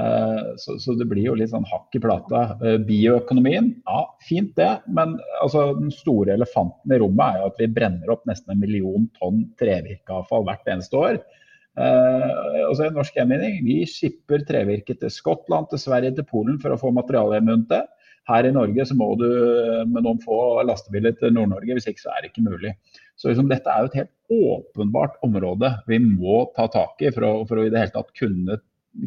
Eh, 0.00 0.52
så, 0.56 0.78
så, 0.80 0.94
det 0.96 1.04
blir 1.10 1.26
jo 1.26 1.36
litt 1.36 1.52
sånn 1.52 1.68
hakk 1.68 1.96
i 1.96 2.00
plata. 2.02 2.42
Eh, 2.64 2.78
bioøkonomien, 2.86 3.72
ja 3.84 4.00
fint 4.24 4.54
det. 4.56 4.70
Men 4.88 5.18
altså, 5.42 5.70
den 5.78 5.92
store 5.94 6.36
elefanten 6.38 6.94
i 6.94 7.00
rommet 7.02 7.26
er 7.26 7.42
jo 7.42 7.52
at 7.52 7.60
vi 7.60 7.70
brenner 7.76 8.14
opp 8.14 8.24
nesten 8.28 8.54
en 8.54 8.62
million 8.62 9.08
tonn 9.20 9.46
trevirkeavfall 9.60 10.48
hvert 10.48 10.74
eneste 10.74 10.98
år. 10.98 11.22
Uh, 11.72 12.66
altså 12.66 12.90
Norsk 12.92 13.14
Gjenvinning 13.16 13.62
vi 13.64 13.78
skipper 13.88 14.42
trevirke 14.44 14.92
til 15.00 15.08
Skottland, 15.08 15.70
til 15.70 15.80
Sverige, 15.80 16.10
til 16.18 16.26
Polen 16.28 16.58
for 16.60 16.74
å 16.74 16.76
få 16.76 16.90
materialgjenvunnet 16.92 17.70
det. 17.70 17.80
Her 18.28 18.44
i 18.44 18.50
Norge 18.52 18.84
så 18.86 18.94
må 18.94 19.08
du 19.16 19.24
med 19.88 20.04
noen 20.04 20.20
få 20.22 20.36
lastebiler 20.68 21.16
til 21.16 21.32
Nord-Norge, 21.32 21.72
hvis 21.74 21.88
ikke 21.88 22.04
så 22.04 22.12
er 22.12 22.20
det 22.20 22.30
ikke 22.30 22.44
mulig. 22.44 22.74
Så 23.16 23.30
liksom, 23.30 23.48
Dette 23.50 23.72
er 23.72 23.80
jo 23.80 23.88
et 23.88 23.96
helt 24.02 24.36
åpenbart 24.52 25.16
område 25.24 25.72
vi 25.88 25.98
må 26.04 26.44
ta 26.58 26.68
tak 26.70 27.00
i 27.02 27.10
for 27.14 27.26
å, 27.26 27.32
for 27.48 27.58
å 27.58 27.64
i 27.64 27.72
det 27.72 27.80
hele 27.86 27.96
tatt 27.96 28.12
kunne 28.20 28.60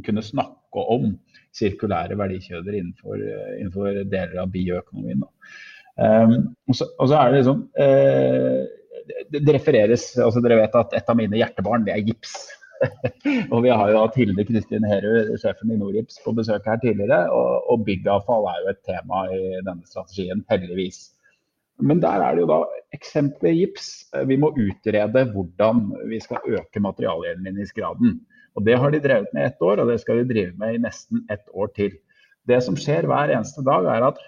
kunne 0.06 0.24
snakke 0.26 0.84
om 0.96 1.14
sirkulære 1.56 2.18
verdikjeder 2.20 2.80
innenfor, 2.80 3.22
innenfor 3.60 4.02
deler 4.12 4.42
av 4.44 4.52
bioøkonomien. 4.54 5.24
Um, 5.96 6.36
og, 6.68 6.76
så, 6.76 6.90
og, 7.00 7.08
så, 7.08 7.16
er 7.16 7.32
det 7.32 7.40
liksom 7.40 7.62
uh, 7.80 8.66
det, 9.32 9.54
refereres 9.56 10.10
altså 10.20 10.42
Dere 10.44 10.58
vet 10.60 10.76
at 10.76 10.96
et 10.98 11.12
av 11.12 11.16
mine 11.16 11.40
hjertebarn, 11.40 11.86
det 11.88 11.94
er 11.96 12.04
gips. 12.10 12.36
og 13.54 13.62
vi 13.64 13.72
har 13.72 13.92
jo 13.92 14.02
hatt 14.02 14.18
Hilde 14.20 14.44
Kristin 14.48 14.88
Herud, 14.90 15.32
sjefen 15.40 15.72
i 15.72 15.80
Norgips, 15.80 16.20
på 16.26 16.36
besøk 16.36 16.68
her 16.68 16.82
tidligere. 16.84 17.22
Og, 17.32 17.70
og 17.72 17.86
byggavfall 17.88 18.50
er 18.52 18.64
jo 18.64 18.72
et 18.74 18.82
tema 18.88 19.26
i 19.32 19.44
denne 19.62 19.86
strategien, 19.88 20.44
heldigvis. 20.52 21.06
Men 21.84 22.00
der 22.04 22.24
er 22.24 22.36
det 22.36 22.44
jo 22.46 22.52
da 22.52 22.60
eksempelet 22.96 23.58
gips. 23.60 23.90
Vi 24.28 24.38
må 24.40 24.54
utrede 24.54 25.26
hvordan 25.34 25.90
vi 26.12 26.20
skal 26.24 26.44
øke 26.60 26.84
materialgjenvinningsgraden. 26.84 28.20
Og 28.56 28.64
Det 28.64 28.76
har 28.80 28.92
de 28.92 29.04
drevet 29.04 29.32
med 29.36 29.44
i 29.44 29.48
ett 29.50 29.62
år, 29.62 29.82
og 29.82 29.92
det 29.92 30.00
skal 30.02 30.22
de 30.22 30.30
drive 30.32 30.54
med 30.60 30.76
i 30.76 30.84
nesten 30.86 31.26
ett 31.32 31.48
år 31.54 31.72
til. 31.76 31.96
Det 32.48 32.62
som 32.64 32.78
skjer 32.80 33.08
hver 33.10 33.34
eneste 33.34 33.64
dag, 33.66 33.88
er 33.92 34.06
at, 34.08 34.20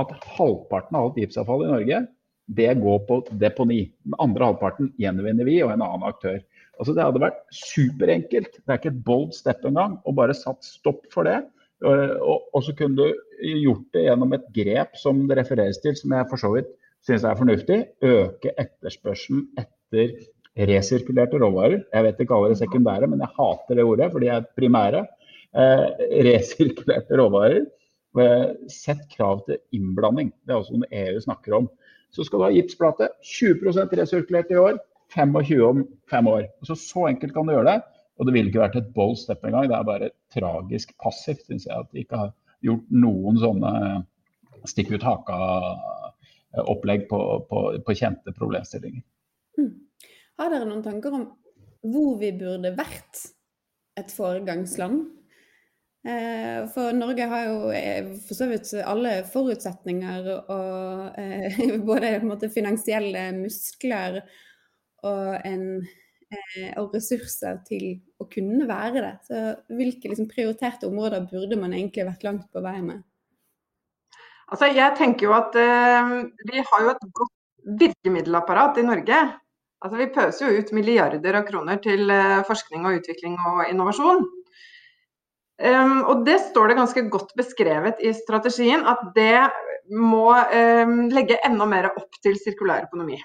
at 0.00 0.12
halvparten 0.38 0.96
av 0.96 1.10
alt 1.10 1.18
gipsavfall 1.20 1.66
i 1.66 1.72
Norge 1.72 2.04
det 2.56 2.68
går 2.78 3.00
på 3.08 3.20
deponi. 3.42 3.88
Den 4.06 4.14
andre 4.22 4.52
halvparten 4.52 4.92
gjenvinner 5.02 5.48
vi 5.48 5.58
og 5.64 5.72
en 5.74 5.82
annen 5.82 6.06
aktør. 6.06 6.38
Altså 6.78 6.94
Det 6.94 7.04
hadde 7.04 7.22
vært 7.24 7.40
superenkelt, 7.56 8.58
det 8.60 8.72
er 8.72 8.80
ikke 8.80 8.92
et 8.92 9.04
bold 9.06 9.32
step 9.34 9.64
engang, 9.66 9.96
å 10.04 10.14
bare 10.14 10.36
satt 10.36 10.64
stopp 10.64 11.06
for 11.12 11.26
det. 11.26 11.40
Og, 11.84 12.44
og, 12.54 12.60
så 12.64 12.72
kunne 12.76 12.96
du 12.96 13.16
gjort 13.44 13.88
det 13.92 14.06
gjennom 14.06 14.32
et 14.32 14.46
grep 14.54 14.94
som 14.96 15.26
det 15.28 15.36
refereres 15.40 15.80
til, 15.82 15.96
som 15.98 16.14
jeg 16.16 16.28
for 16.30 16.40
så 16.40 16.52
vidt 16.54 16.70
syns 17.04 17.26
er 17.26 17.36
fornuftig. 17.38 17.80
Øke 18.04 18.54
etterspørselen 18.56 19.48
etter 19.60 20.14
resirkulerte 20.56 21.40
råvarer. 21.42 21.82
Jeg 21.92 22.06
vet 22.06 22.20
ikke 22.22 22.36
alle 22.36 22.52
det 22.52 22.60
sekundære, 22.62 23.08
men 23.12 23.22
jeg 23.22 23.34
hater 23.36 23.78
det 23.78 23.84
ordet, 23.84 24.10
for 24.12 24.24
de 24.24 24.30
er 24.32 24.46
primære. 24.56 25.04
Eh, 25.56 25.86
resirkulerte 26.26 27.18
råvarer. 27.20 27.66
Sett 28.72 29.02
krav 29.12 29.42
til 29.44 29.60
innblanding. 29.76 30.30
Det 30.46 30.54
er 30.54 30.62
også 30.62 30.78
noe 30.78 31.02
EU 31.04 31.20
snakker 31.20 31.58
om. 31.58 31.68
Så 32.14 32.24
skal 32.24 32.40
du 32.40 32.46
ha 32.46 32.54
gipsplate. 32.54 33.10
20% 33.20 33.92
resirkulert 34.00 34.52
i 34.54 34.60
år, 34.60 34.78
25 35.12 35.60
om 35.66 35.82
fem 36.10 36.30
år. 36.30 36.46
Så, 36.64 36.78
så 36.80 37.04
enkelt 37.10 37.34
kan 37.34 37.46
du 37.46 37.52
gjøre 37.52 37.74
det. 37.74 37.80
Og 38.16 38.26
det 38.26 38.32
ville 38.32 38.48
ikke 38.48 38.62
vært 38.62 38.78
et 38.80 38.92
bold 38.96 39.18
step 39.20 39.44
engang. 39.44 39.68
Det 39.68 39.76
er 39.76 39.88
bare 39.88 40.12
tragisk 40.32 40.94
passivt, 41.02 41.44
syns 41.44 41.66
jeg, 41.68 41.76
at 41.76 41.90
de 41.92 42.04
ikke 42.04 42.22
har 42.22 42.32
gjort 42.64 42.94
noen 43.04 43.40
sånne 43.40 43.72
stikk 44.66 44.94
ut 44.96 45.04
haka-opplegg 45.04 47.04
på, 47.10 47.20
på, 47.50 47.64
på, 47.84 47.96
kjente 47.98 48.32
problemstillinger. 48.36 49.04
Mm. 49.60 49.74
Har 50.36 50.52
dere 50.52 50.68
noen 50.68 50.84
tanker 50.84 51.14
om 51.16 51.26
hvor 51.86 52.16
vi 52.20 52.32
burde 52.36 52.74
vært 52.76 53.22
et 53.96 54.10
foregangsland? 54.12 55.04
Eh, 56.06 56.66
for 56.70 56.94
Norge 56.94 57.26
har 57.30 57.46
jo 57.48 57.70
eh, 57.74 58.12
for 58.28 58.38
så 58.38 58.46
vidt 58.50 58.70
alle 58.78 59.18
forutsetninger 59.26 60.28
og 60.36 61.16
eh, 61.18 61.56
både 61.88 62.50
finansielle 62.52 63.24
muskler 63.34 64.20
og, 65.06 65.32
en, 65.46 65.64
og, 66.76 66.94
ressurser 66.94 67.58
til 67.66 67.88
å 68.22 68.28
kunne 68.30 68.68
være 68.68 69.02
det. 69.02 69.14
Så 69.26 69.42
hvilke 69.78 70.12
liksom, 70.12 70.30
prioriterte 70.30 70.90
områder 70.90 71.26
burde 71.30 71.58
man 71.58 71.74
egentlig 71.74 72.06
vært 72.06 72.26
langt 72.28 72.46
på 72.52 72.62
vei 72.62 72.78
med? 72.84 73.02
Altså, 74.46 74.68
jeg 74.70 74.94
tenker 74.98 75.26
jo 75.26 75.34
at 75.34 75.56
eh, 75.58 76.12
vi 76.46 76.62
har 76.62 76.84
jo 76.84 76.92
et 76.92 77.06
godt 77.18 77.34
virkemiddelapparat 77.82 78.78
i 78.78 78.86
Norge. 78.86 79.18
Altså, 79.84 79.98
vi 80.00 80.08
pøser 80.14 80.48
jo 80.48 80.62
ut 80.62 80.72
milliarder 80.76 81.36
av 81.36 81.46
kroner 81.48 81.78
til 81.84 82.08
uh, 82.08 82.42
forskning 82.48 82.86
og 82.88 82.98
utvikling 83.00 83.36
og 83.50 83.66
innovasjon. 83.68 84.24
Um, 85.56 86.02
og 86.08 86.24
det 86.26 86.36
står 86.50 86.68
det 86.68 86.78
ganske 86.80 87.06
godt 87.12 87.32
beskrevet 87.36 88.00
i 88.04 88.12
strategien 88.16 88.84
at 88.88 89.00
det 89.16 89.46
må 89.88 90.28
um, 90.32 90.98
legge 91.12 91.38
enda 91.46 91.68
mer 91.68 91.88
opp 91.92 92.18
til 92.24 92.36
sirkulær 92.40 92.88
økonomi. 92.88 93.20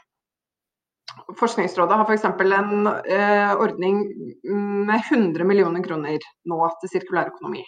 Forskningsrådet 1.40 1.98
har 2.00 2.08
f.eks. 2.08 2.28
en 2.30 2.88
uh, 2.88 3.54
ordning 3.60 4.04
med 4.44 4.98
100 5.00 5.48
millioner 5.48 5.84
kroner 5.84 6.24
nå 6.48 6.62
til 6.84 6.94
sirkulær 6.94 7.34
økonomi. 7.34 7.64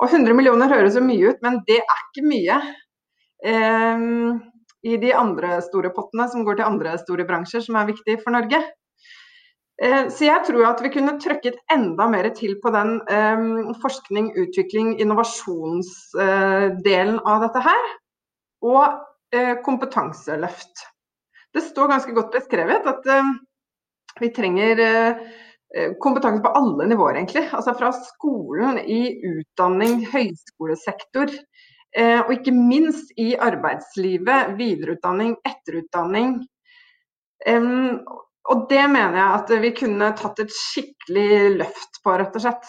Og 0.00 0.08
100 0.08 0.34
millioner 0.36 0.70
høres 0.72 0.96
jo 0.96 1.02
mye 1.04 1.32
ut, 1.32 1.42
men 1.44 1.58
det 1.68 1.80
er 1.82 2.04
ikke 2.06 2.24
mye 2.24 2.54
eh, 3.44 4.04
i 4.86 4.96
de 5.00 5.10
andre 5.16 5.62
store 5.64 5.90
pottene 5.96 6.28
som 6.32 6.44
går 6.46 6.54
til 6.58 6.68
andre 6.68 6.90
store 7.00 7.24
bransjer 7.28 7.62
som 7.64 7.74
er 7.80 7.90
viktige 7.90 8.22
for 8.22 8.30
Norge. 8.34 8.60
Eh, 9.80 10.04
så 10.12 10.22
jeg 10.26 10.40
tror 10.46 10.64
at 10.68 10.80
vi 10.84 10.94
kunne 10.94 11.20
trykket 11.22 11.56
enda 11.72 12.04
mer 12.12 12.26
til 12.36 12.52
på 12.62 12.68
den 12.74 12.90
eh, 13.10 13.38
forskning, 13.82 14.26
utvikling, 14.44 14.88
innovasjonsdelen 15.00 17.18
av 17.24 17.36
dette 17.46 17.60
her. 17.68 17.84
Og 18.64 18.84
eh, 19.34 19.54
kompetanseløft. 19.64 20.74
Det 21.50 21.62
står 21.66 21.90
ganske 21.90 22.14
godt 22.16 22.34
beskrevet 22.36 22.82
at 22.88 23.02
eh, 23.10 23.28
vi 24.20 24.28
trenger 24.36 24.74
eh, 24.84 25.12
Eh, 25.76 25.92
kompetanse 25.98 26.42
på 26.42 26.48
alle 26.48 26.86
nivåer, 26.86 27.14
egentlig. 27.14 27.48
Altså 27.52 27.74
fra 27.78 27.92
skolen, 27.94 28.78
i 28.78 29.20
utdanning, 29.26 30.00
høyskolesektor. 30.10 31.30
Eh, 31.96 32.20
og 32.22 32.32
ikke 32.34 32.54
minst 32.54 33.10
i 33.18 33.32
arbeidslivet. 33.34 34.54
Videreutdanning, 34.58 35.36
etterutdanning. 35.46 36.40
og 38.50 38.66
det 38.68 38.82
mener 38.90 39.16
jeg 39.16 39.34
at 39.34 39.50
vi 39.62 39.70
kunne 39.78 40.10
tatt 40.18 40.40
et 40.42 40.52
skikkelig 40.52 41.56
løft 41.60 42.00
på, 42.04 42.16
rett 42.18 42.34
og 42.36 42.42
slett. 42.44 42.66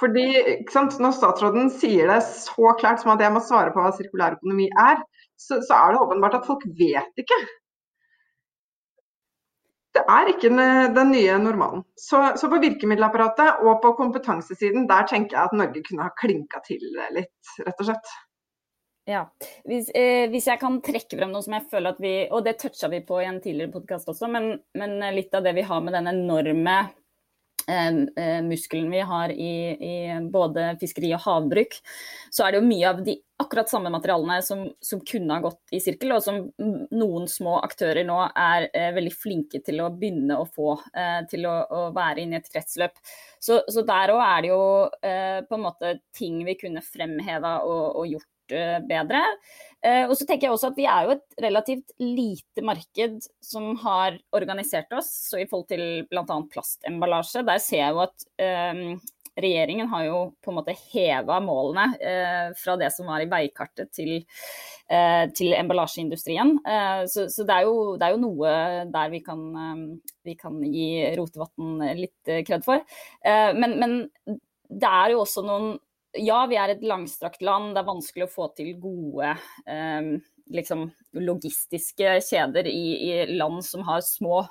Fordi, 0.00 0.24
Når 0.74 1.12
statsråden 1.16 1.70
sier 1.70 2.10
det 2.10 2.22
så 2.22 2.72
klart 2.80 3.00
som 3.00 3.14
at 3.14 3.20
jeg 3.20 3.32
må 3.32 3.40
svare 3.40 3.72
på 3.72 3.80
hva 3.80 3.92
sirkulær 3.96 4.36
økonomi 4.36 4.66
er, 4.68 4.98
så, 5.36 5.60
så 5.62 5.78
er 5.78 5.94
det 5.94 6.02
åpenbart 6.02 6.40
at 6.40 6.48
folk 6.48 6.66
vet 6.80 7.22
ikke 7.22 7.38
det 9.96 10.04
er 10.12 10.30
ikke 10.30 10.50
den 10.96 11.10
nye 11.12 11.38
normalen. 11.40 11.82
Så, 11.96 12.20
så, 12.36 12.50
på 12.52 12.60
virkemiddelapparatet 12.60 13.64
og 13.64 13.80
på 13.82 13.94
kompetansesiden, 14.00 14.88
der 14.90 15.06
tenker 15.08 15.38
jeg 15.38 15.48
at 15.48 15.56
Norge 15.56 15.82
kunne 15.86 16.04
ha 16.04 16.12
klinka 16.20 16.60
til 16.66 16.82
litt, 17.16 17.52
rett 17.64 17.80
og 17.80 17.88
slett. 17.88 18.12
Ja, 19.06 19.22
hvis, 19.62 19.90
eh, 19.94 20.26
hvis, 20.32 20.48
jeg 20.50 20.58
kan 20.58 20.80
trekke 20.82 21.14
frem 21.14 21.30
noe 21.30 21.44
som 21.44 21.54
jeg 21.54 21.68
føler 21.70 21.94
at 21.94 22.00
vi 22.02 22.14
Og 22.34 22.40
det 22.42 22.56
toucha 22.58 22.88
vi 22.90 22.98
på 23.06 23.20
i 23.22 23.28
en 23.28 23.38
tidligere 23.38 23.70
podkast 23.76 24.08
også, 24.10 24.26
men, 24.26 24.56
men, 24.74 24.98
litt 25.14 25.34
av 25.34 25.46
det 25.46 25.52
vi 25.54 25.62
har 25.66 25.84
med 25.84 25.94
den 25.94 26.10
enorme 26.10 26.80
Eh, 27.68 28.24
eh, 28.24 28.42
muskelen 28.42 28.90
vi 28.90 29.00
har 29.00 29.30
i, 29.30 29.70
i, 29.70 30.20
både 30.30 30.76
fiskeri 30.78 31.08
og 31.16 31.24
havbruk, 31.24 31.72
så 32.30 32.44
er 32.46 32.54
det 32.54 32.60
jo 32.60 32.66
mye 32.68 32.92
av 32.92 33.00
de 33.02 33.16
akkurat 33.42 33.70
samme 33.70 33.90
materialene 33.90 34.36
som, 34.46 34.60
som 34.78 35.00
kunne 35.02 35.34
ha 35.34 35.42
gått 35.42 35.74
i 35.74 35.80
sirkel, 35.82 36.14
og 36.14 36.22
som 36.22 36.38
noen 36.94 37.26
små 37.26 37.56
aktører 37.66 38.06
nå 38.06 38.20
er 38.28 38.68
eh, 38.70 38.92
veldig 38.94 39.14
flinke 39.18 39.60
til 39.66 39.82
å 39.82 39.90
begynne 39.90 40.38
å 40.38 40.46
få 40.46 40.76
eh, 40.94 41.26
til 41.30 41.48
å, 41.50 41.56
å, 41.66 41.82
være 41.96 42.22
inne 42.22 42.38
i 42.38 42.44
et 42.44 42.48
kretsløp. 42.52 43.02
Så, 43.42 43.58
så 43.66 43.82
der 43.88 44.14
òg 44.14 44.22
er 44.28 44.46
det 44.46 44.54
jo 44.54 44.62
eh, 45.02 45.42
på 45.50 45.58
en 45.58 45.66
måte 45.66 45.96
ting 46.14 46.38
vi 46.46 46.54
kunne 46.62 46.86
fremheva 46.86 47.58
og, 47.66 47.98
og 47.98 48.14
gjort 48.14 48.30
bedre. 48.88 49.22
Eh, 49.86 50.04
og 50.06 50.14
så 50.18 50.26
tenker 50.26 50.48
jeg 50.48 50.56
også 50.56 50.70
at 50.72 50.78
vi 50.78 50.86
er 50.90 51.06
jo 51.06 51.16
et 51.16 51.42
relativt 51.44 51.92
lite 52.02 52.64
marked 52.64 53.18
som 53.44 53.74
har 53.82 54.16
organisert 54.36 54.92
oss. 54.96 55.10
Så 55.30 55.42
i 55.42 55.48
forhold 55.50 55.68
til 55.72 55.84
bl.a. 56.10 56.38
plastemballasje, 56.52 57.44
der 57.46 57.62
ser 57.62 57.84
jeg 57.84 57.94
jo 57.94 58.02
at 58.06 58.26
um, 58.42 58.96
regjeringen 59.36 59.88
har 59.92 60.06
jo 60.06 60.20
på 60.42 60.50
en 60.50 60.56
måte 60.58 60.74
heva 60.92 61.38
målene 61.44 61.86
eh, 62.00 62.48
fra 62.56 62.76
det 62.80 62.88
som 62.94 63.08
var 63.10 63.22
i 63.22 63.28
veikartet 63.30 63.92
til, 63.94 64.14
eh, 64.88 65.24
til 65.36 65.52
emballasjeindustrien. 65.56 66.56
Eh, 66.64 67.02
så, 67.12 67.26
så 67.32 67.44
det, 67.44 67.58
er 67.58 67.68
jo, 67.68 67.76
det, 68.00 68.08
er 68.08 68.16
jo, 68.16 68.22
noe 68.24 68.54
der 68.92 69.12
vi 69.12 69.20
kan, 69.24 69.44
vi 70.24 70.36
kan 70.40 70.58
gi 70.64 70.88
Rotevatn 71.18 71.84
litt 72.00 72.36
kred 72.48 72.64
for. 72.66 72.82
Men, 73.22 73.78
men, 73.80 73.98
det 74.66 74.88
er 74.88 75.12
jo 75.12 75.20
også 75.22 75.44
noen 75.46 75.76
ja, 76.18 76.38
vi 76.50 76.56
er 76.60 76.72
et 76.72 76.86
langstrakt 76.86 77.44
land. 77.44 77.74
Det 77.74 77.82
er 77.82 77.90
vanskelig 77.90 78.26
å 78.26 78.32
få 78.32 78.48
til 78.56 78.72
gode 78.80 79.34
eh, 79.68 80.08
liksom, 80.52 80.86
logistiske 81.12 82.16
kjeder 82.24 82.68
i, 82.70 82.84
i, 83.08 83.12
land 83.36 83.64
som 83.64 83.84
har 83.88 84.02
små, 84.04 84.42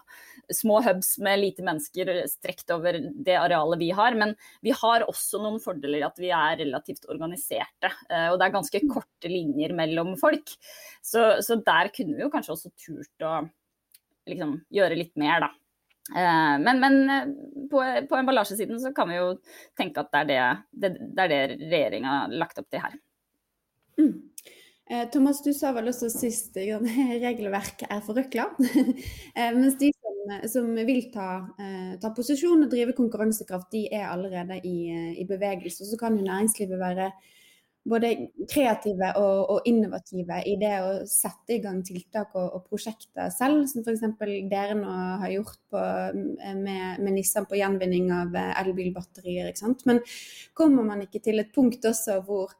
små 0.54 0.82
hubs 0.86 1.15
med 1.23 1.41
lite 1.41 1.65
mennesker 1.65 2.12
strekt 2.32 2.71
over 2.75 2.99
det 2.99 3.38
arealet 3.39 3.82
vi 3.82 3.91
har. 3.95 4.17
Men 4.19 4.36
vi 4.65 4.75
har 4.75 5.08
også 5.08 5.41
noen 5.43 5.60
fordeler 5.63 6.08
at 6.08 6.21
vi 6.21 6.32
er 6.36 6.60
relativt 6.63 7.10
organiserte. 7.12 7.91
Eh, 8.10 8.30
og 8.32 8.39
det 8.39 8.47
er 8.47 8.58
ganske 8.58 8.84
korte 8.91 9.32
linjer 9.32 9.75
mellom 9.78 10.15
folk. 10.21 10.58
Så, 11.01 11.28
så 11.45 11.60
der 11.62 11.93
kunne 11.95 12.17
vi 12.17 12.25
jo 12.25 12.32
kanskje 12.34 12.58
også 12.58 12.73
turt 12.73 13.28
å 13.28 13.38
liksom, 14.30 14.60
gjøre 14.73 14.99
litt 14.99 15.15
mer, 15.21 15.47
da. 15.47 15.54
Eh, 16.13 16.60
men, 16.60 16.80
men 16.80 17.10
eh, 17.10 17.26
på, 17.72 18.06
på, 18.10 18.15
emballasjesiden 18.15 18.80
så 18.80 18.94
kan 18.94 19.10
vi 19.10 19.18
jo 19.18 19.32
tenke 19.78 20.04
at 20.04 20.12
det 20.30 20.38
er 20.38 20.62
det, 20.70 20.91
det, 21.02 21.26
det, 21.32 21.41
regjeringa 21.65 22.20
har 22.20 22.36
lagt 22.44 22.62
opp 22.62 22.70
til 22.70 22.84
her. 22.84 22.98
Mm. 23.98 24.13
Eh, 24.86 25.06
Thomas, 25.10 25.41
du 25.41 25.50
sa 25.58 25.74
vel 25.74 25.89
også 25.89 26.12
sist 26.13 26.60
at 26.62 26.86
regelverket 27.26 27.89
er 27.89 28.04
forrøkla. 28.06 28.52
Mens 29.58 29.80
de 29.82 29.89
som, 29.98 30.36
som 30.52 30.70
vil 30.86 31.08
ta, 31.13 31.30
ta, 32.02 32.13
posisjon 32.13 32.68
og 32.68 32.70
drive 32.70 32.94
konkurransekraft, 32.98 33.72
de 33.74 33.88
er 33.89 34.06
allerede 34.12 34.62
i, 34.62 34.78
i 35.22 35.26
bevegelse. 35.30 35.89
Så 35.89 35.98
kan 36.02 36.18
jo 36.18 36.28
næringslivet 36.28 36.82
være 36.82 37.10
både 37.86 38.12
kreative 38.50 39.12
og, 39.19 39.39
og, 39.54 39.67
innovative 39.69 40.39
i 40.50 40.56
det 40.62 40.74
å 40.82 40.91
sette 41.10 41.56
i 41.56 41.62
gang 41.62 41.84
tiltak 41.86 42.34
og, 42.34 42.48
og 42.58 42.63
prosjekter 42.71 43.30
selv, 43.34 43.67
som 43.69 43.86
f.eks. 43.86 44.04
dere 44.50 44.78
nå 44.80 44.95
har 45.21 45.34
gjort 45.36 45.60
på, 45.69 45.84
med, 46.17 46.63
med, 46.65 47.12
Nissan 47.13 47.45
på 47.50 47.60
gjenvinning 47.60 48.10
av 48.15 48.34
elbilbatterier. 48.65 49.54
Men 49.86 50.02
kommer 50.58 50.88
man 50.88 51.06
ikke 51.06 51.21
til 51.28 51.43
et 51.43 51.54
punkt 51.54 51.86
også 51.86 52.17
hvor, 52.26 52.56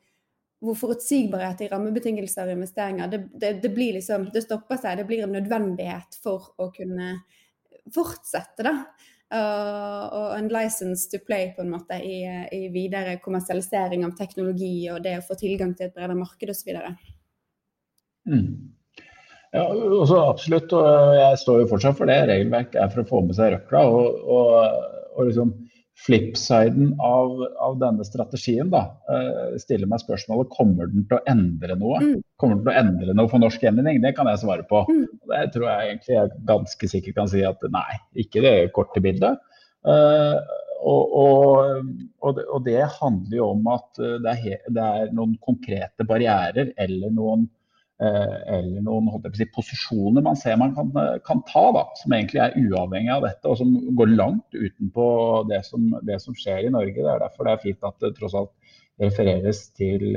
hvor 0.62 0.78
forutsigbarhet 0.78 1.66
i 1.66 1.72
rammebetingelser 1.74 2.52
og 2.52 2.60
investeringer, 2.60 3.10
det, 3.10 3.24
det, 3.34 3.56
det, 3.66 3.74
blir 3.74 3.98
liksom, 3.98 4.30
det 4.34 4.46
stopper 4.46 4.80
seg, 4.82 5.02
det 5.02 5.10
blir 5.10 5.26
en 5.26 5.36
nødvendighet 5.40 6.22
for 6.22 6.54
å 6.62 6.70
kunne 6.76 7.16
fortsette, 7.94 8.66
da. 8.66 8.78
Og 9.34 10.36
en 10.36 10.52
license 10.54 11.10
to 11.10 11.18
play 11.26 11.50
på 11.56 11.64
en 11.64 11.72
måte 11.74 11.98
i, 11.98 12.20
i, 12.54 12.68
videre 12.74 13.18
kommersialisering 13.24 14.06
av 14.06 14.14
teknologi 14.20 14.86
og 14.94 15.02
det 15.04 15.18
å 15.18 15.26
få 15.26 15.38
tilgang 15.40 15.74
til 15.74 15.88
et 15.88 15.96
bredere 15.96 16.18
marked 16.20 16.52
osv. 16.54 16.70
Mm. 18.30 18.76
Ja, 19.56 19.66
også 19.72 20.20
absolutt. 20.30 20.74
og 20.78 21.16
Jeg 21.18 21.42
står 21.42 21.64
jo 21.64 21.70
fortsatt 21.74 21.98
for 21.98 22.12
det. 22.12 22.20
Regelverk 22.30 22.76
er 22.78 22.92
for 22.94 23.02
å 23.02 23.10
få 23.10 23.24
med 23.26 23.38
seg 23.38 23.56
røkla. 23.56 23.86
Og, 23.90 24.22
og, 24.36 24.92
og 25.16 25.30
liksom 25.30 25.56
flipsiden 25.96 26.92
av, 27.00 27.40
av, 27.60 27.78
denne 27.80 28.04
strategien 28.06 28.68
da, 28.72 28.84
uh, 29.08 29.56
stiller 29.62 29.88
meg 29.90 30.04
spørsmålet 30.04 30.52
kommer 30.54 30.92
den 30.92 31.06
til 31.08 31.18
å 31.18 31.24
endre 31.32 31.78
noe. 31.80 32.02
Mm. 32.04 32.20
Kommer 32.42 32.60
den 32.60 32.66
til 32.66 32.74
å 32.74 32.82
endre 32.82 33.16
noe 33.16 33.32
for 33.32 33.44
norsk 33.44 33.64
gjenvinning? 33.64 34.02
Det 34.04 34.12
kan 34.18 34.28
jeg 34.30 34.44
svare 34.44 34.68
på. 34.68 34.84
Mm. 34.92 35.06
Det 35.32 35.42
tror 35.56 35.70
jeg 35.70 35.94
egentlig 35.94 36.18
jeg 36.18 36.44
ganske 36.52 36.92
sikkert 36.92 37.20
kan 37.22 37.32
si 37.32 37.46
at 37.48 37.66
nei, 37.72 37.98
ikke 38.26 38.44
det 38.44 38.56
korte 38.76 39.04
bildet. 39.04 39.42
Uh, 39.88 40.38
og, 40.86 41.14
og, 41.18 41.94
og, 42.22 42.32
det, 42.38 42.44
og, 42.46 42.60
det, 42.68 42.82
handler 43.00 43.38
jo 43.40 43.46
om 43.56 43.70
at 43.74 44.02
det 44.22 44.34
er, 44.36 44.66
det 44.76 44.90
er 45.00 45.14
noen 45.16 45.32
konkrete 45.42 46.06
barrierer 46.06 46.76
eller 46.78 47.14
noen, 47.16 47.48
eller 48.00 48.82
noen 48.84 49.08
si, 49.38 49.46
posisjoner 49.56 50.24
man 50.26 50.36
ser 50.36 50.58
man 50.60 50.74
kan, 50.76 50.90
kan, 51.24 51.42
ta, 51.48 51.64
da, 51.72 51.86
som 51.96 52.16
egentlig 52.16 52.42
er 52.44 52.58
uavhengig 52.60 53.14
av 53.14 53.24
dette, 53.24 53.48
og 53.48 53.60
som 53.62 53.72
går 53.96 54.12
langt 54.18 54.58
utenpå 54.58 55.06
det 55.52 55.62
som, 55.68 55.94
det 56.04 56.20
som 56.24 56.36
skjer 56.36 56.68
i 56.68 56.74
Norge. 56.76 56.98
Det 56.98 57.08
er 57.14 57.24
derfor 57.24 57.48
det 57.48 57.56
er 57.56 57.64
fint 57.64 57.88
at 57.88 57.96
det 58.04 58.12
tross 58.18 58.36
alt 58.36 58.52
refereres 59.02 59.66
til, 59.76 60.16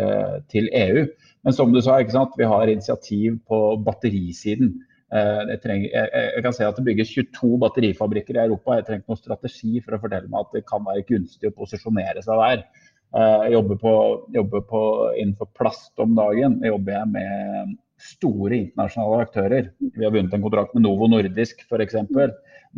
til 0.51 0.69
EU. 0.75 1.07
Men 1.47 1.55
som 1.55 1.73
du 1.75 1.81
sa, 1.83 1.99
vi 2.03 2.51
har 2.51 2.71
initiativ 2.71 3.39
på 3.49 3.61
batterisiden. 3.87 4.77
Eh, 5.09 5.55
trenger, 5.63 5.89
jeg, 5.89 6.09
jeg, 6.13 6.43
kan 6.45 6.53
se 6.53 6.67
at 6.67 6.77
det 6.77 6.85
bygges 6.85 7.15
22 7.15 7.55
batterifabrikker 7.63 8.37
i 8.37 8.43
Europa. 8.45 8.77
Jeg 8.77 8.85
trenger 8.87 9.05
ikke 9.05 9.15
noen 9.15 9.23
strategi 9.23 9.81
for 9.85 9.97
å 9.97 10.03
fortelle 10.03 10.29
meg 10.29 10.45
at 10.45 10.59
det 10.59 10.67
kan 10.69 10.85
være 10.85 11.07
gunstig 11.09 11.49
å 11.49 11.57
posisjonere 11.57 12.25
seg 12.25 12.43
der. 12.43 12.67
Eh, 13.17 13.43
jeg 13.47 13.55
jobber, 13.57 13.81
på, 13.83 13.93
jobber 14.35 14.65
på, 14.69 14.83
innenfor 15.17 15.51
plast 15.59 15.93
om 16.03 16.17
dagen. 16.19 16.59
Jeg 16.63 16.75
jobber 16.75 16.97
jeg 16.99 17.13
med 17.15 17.77
store 17.99 18.63
internasjonale 18.63 19.25
aktører. 19.27 19.71
Vi 19.81 20.07
har 20.07 20.15
vunnet 20.15 20.35
en 20.35 20.45
kontrakt 20.45 20.75
med 20.77 20.85
Novo 20.87 21.09
Nordisk 21.11 21.65
f.eks. 21.67 21.99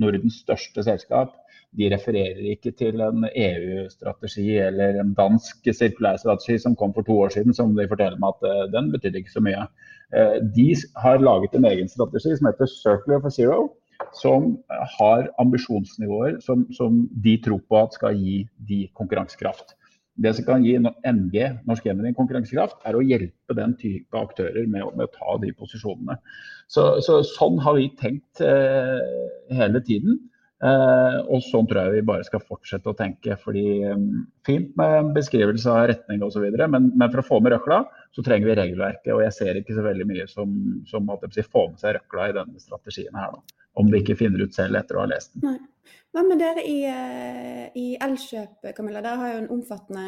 Nordens 0.00 0.42
største 0.44 0.86
selskap 0.86 1.34
de 1.78 1.88
refererer 1.92 2.40
ikke 2.50 2.72
til 2.74 3.00
en 3.04 3.26
EU-strategi 3.28 4.56
eller 4.58 4.98
en 5.00 5.12
dansk 5.14 5.68
sirkulærstrategi 5.70 6.58
som 6.64 6.74
kom 6.78 6.94
for 6.96 7.06
to 7.06 7.18
år 7.24 7.34
siden, 7.36 7.54
som 7.54 7.76
de 7.76 7.86
forteller 7.90 8.18
meg 8.22 8.34
at 8.34 8.48
uh, 8.48 8.64
den 8.72 8.90
betydde 8.94 9.22
ikke 9.22 9.36
så 9.36 9.42
mye. 9.44 9.66
Uh, 10.10 10.40
de 10.56 10.72
har 11.04 11.22
laget 11.22 11.54
en 11.54 11.68
egen 11.70 11.90
strategi 11.90 12.34
som 12.36 12.50
heter 12.50 12.72
Circular 12.72 13.22
for 13.22 13.34
Zero, 13.34 13.60
som 14.16 14.56
har 14.98 15.28
ambisjonsnivåer 15.38 16.40
som, 16.42 16.64
som 16.74 17.04
de 17.24 17.36
tror 17.44 17.60
på 17.68 17.78
at 17.84 17.94
skal 17.94 18.18
gi 18.18 18.40
de 18.66 18.86
konkurransekraft. 18.98 19.76
Det 20.20 20.32
som 20.36 20.46
kan 20.46 20.64
gi 20.66 20.74
NG, 20.76 21.36
Norsk 21.68 21.86
Gjenvinning, 21.86 22.16
konkurransekraft, 22.16 22.80
er 22.88 22.96
å 22.96 23.04
hjelpe 23.04 23.56
den 23.56 23.76
type 23.80 24.18
aktører 24.18 24.66
med, 24.66 24.82
med 24.98 25.06
å 25.06 25.12
ta 25.14 25.36
de 25.42 25.52
posisjonene. 25.56 26.18
Så, 26.70 26.98
så, 27.04 27.20
sånn 27.26 27.60
har 27.64 27.78
vi 27.78 27.88
tenkt 28.00 28.42
eh, 28.44 28.98
hele 29.56 29.80
tiden. 29.86 30.18
Eh, 30.60 31.16
og 31.32 31.40
sånn 31.46 31.64
tror 31.70 31.86
jeg 31.86 32.00
vi 32.02 32.08
bare 32.10 32.26
skal 32.26 32.42
fortsette 32.44 32.90
å 32.90 32.96
tenke. 32.96 33.38
fordi 33.40 33.80
um, 33.88 34.26
Fint 34.46 34.74
med 34.76 35.14
beskrivelse 35.16 35.72
av 35.72 35.86
retning 35.92 36.20
osv., 36.26 36.44
men, 36.60 36.90
men 36.90 37.06
for 37.08 37.22
å 37.22 37.28
få 37.30 37.40
med 37.40 37.54
røkla, 37.54 37.84
så 38.12 38.24
trenger 38.26 38.50
vi 38.50 38.58
regelverket. 38.58 39.14
Og 39.14 39.24
jeg 39.24 39.36
ser 39.38 39.62
ikke 39.62 39.78
så 39.78 39.86
veldig 39.86 40.08
mye 40.10 40.28
som, 40.28 40.52
som 40.90 41.08
si, 41.30 41.46
får 41.46 41.72
med 41.72 41.80
seg 41.80 41.96
røkla 41.96 42.28
i 42.28 42.36
denne 42.42 42.60
strategien 42.60 43.16
her. 43.16 43.38
Da. 43.38 43.59
Om 43.78 43.90
de 43.90 43.96
ikke 44.02 44.18
finner 44.18 44.42
ut 44.42 44.56
selv 44.56 44.74
etter 44.80 44.94
å 44.98 45.04
ha 45.04 45.10
lest 45.12 45.30
den. 45.34 45.42
Nei. 45.46 45.58
Hva 46.10 46.24
med 46.26 46.40
dere 46.42 46.62
i, 46.66 46.82
eh, 46.90 47.70
i 47.78 47.94
Elkjøp, 48.02 48.74
Camilla? 48.74 48.98
Dere 49.04 49.20
har 49.20 49.28
jo 49.32 49.42
en 49.44 49.52
omfattende 49.54 50.06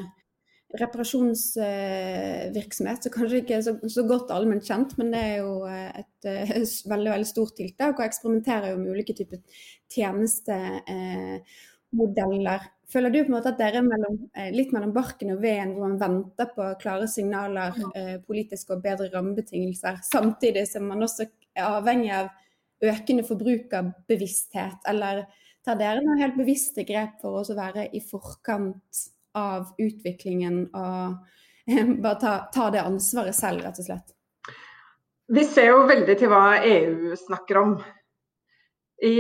reparasjonsvirksomhet, 0.81 3.01
som 3.05 3.15
kanskje 3.15 3.41
ikke 3.43 3.59
så, 3.63 3.73
så 3.93 4.03
godt 4.09 4.33
allment 4.35 4.65
kjent, 4.67 4.91
men 4.99 5.09
det 5.15 5.23
er 5.29 5.37
jo 5.45 5.53
eh, 5.69 5.91
et, 6.01 6.17
et 6.25 6.57
eh, 6.57 6.65
veldig 6.91 7.11
veldig 7.15 7.31
stort 7.31 7.55
tiltak. 7.61 7.95
Og 7.95 8.07
eksperimenterer 8.09 8.69
jo 8.73 8.81
med 8.81 8.93
ulike 8.97 9.15
typer 9.21 9.39
tjenestemodeller. 9.95 12.61
Føler 12.93 13.11
du 13.13 13.19
på 13.23 13.29
en 13.31 13.37
måte 13.37 13.53
at 13.53 13.63
dere 13.63 13.77
er 13.79 13.87
mellom, 13.87 14.15
litt 14.53 14.71
mellom 14.75 14.93
barken 14.97 15.35
og 15.37 15.43
veden, 15.45 15.75
hvor 15.77 15.85
man 15.87 16.03
venter 16.03 16.47
på 16.53 16.63
klare 16.83 17.07
signaler, 17.09 17.71
politiske 18.27 18.71
og 18.75 18.85
bedre 18.85 19.07
rammebetingelser, 19.15 19.95
samtidig 20.11 20.65
som 20.69 20.83
man 20.91 21.05
også 21.07 21.23
er 21.57 21.65
avhengig 21.71 22.13
av 22.19 22.27
økende 22.83 23.25
forbrukerbevissthet? 23.27 24.83
Eller 24.91 25.25
tar 25.65 25.79
dere 25.81 26.03
noen 26.03 26.23
helt 26.23 26.39
bevisste 26.39 26.87
grep 26.89 27.21
for 27.23 27.43
å 27.43 27.57
være 27.59 27.89
i 27.95 28.03
forkant 28.05 29.05
av 29.39 29.73
utviklingen 29.81 30.67
og 30.75 31.23
bare 32.05 32.19
ta, 32.21 32.35
ta 32.53 32.69
det 32.75 32.83
ansvaret 32.83 33.37
selv, 33.37 33.63
rett 33.65 33.81
og 33.81 33.89
slett? 33.89 34.15
Vi 35.33 35.45
ser 35.49 35.71
jo 35.71 35.85
veldig 35.89 36.15
til 36.19 36.29
hva 36.29 36.45
EU 36.67 37.17
snakker 37.17 37.61
om. 37.61 37.77
I, 39.03 39.15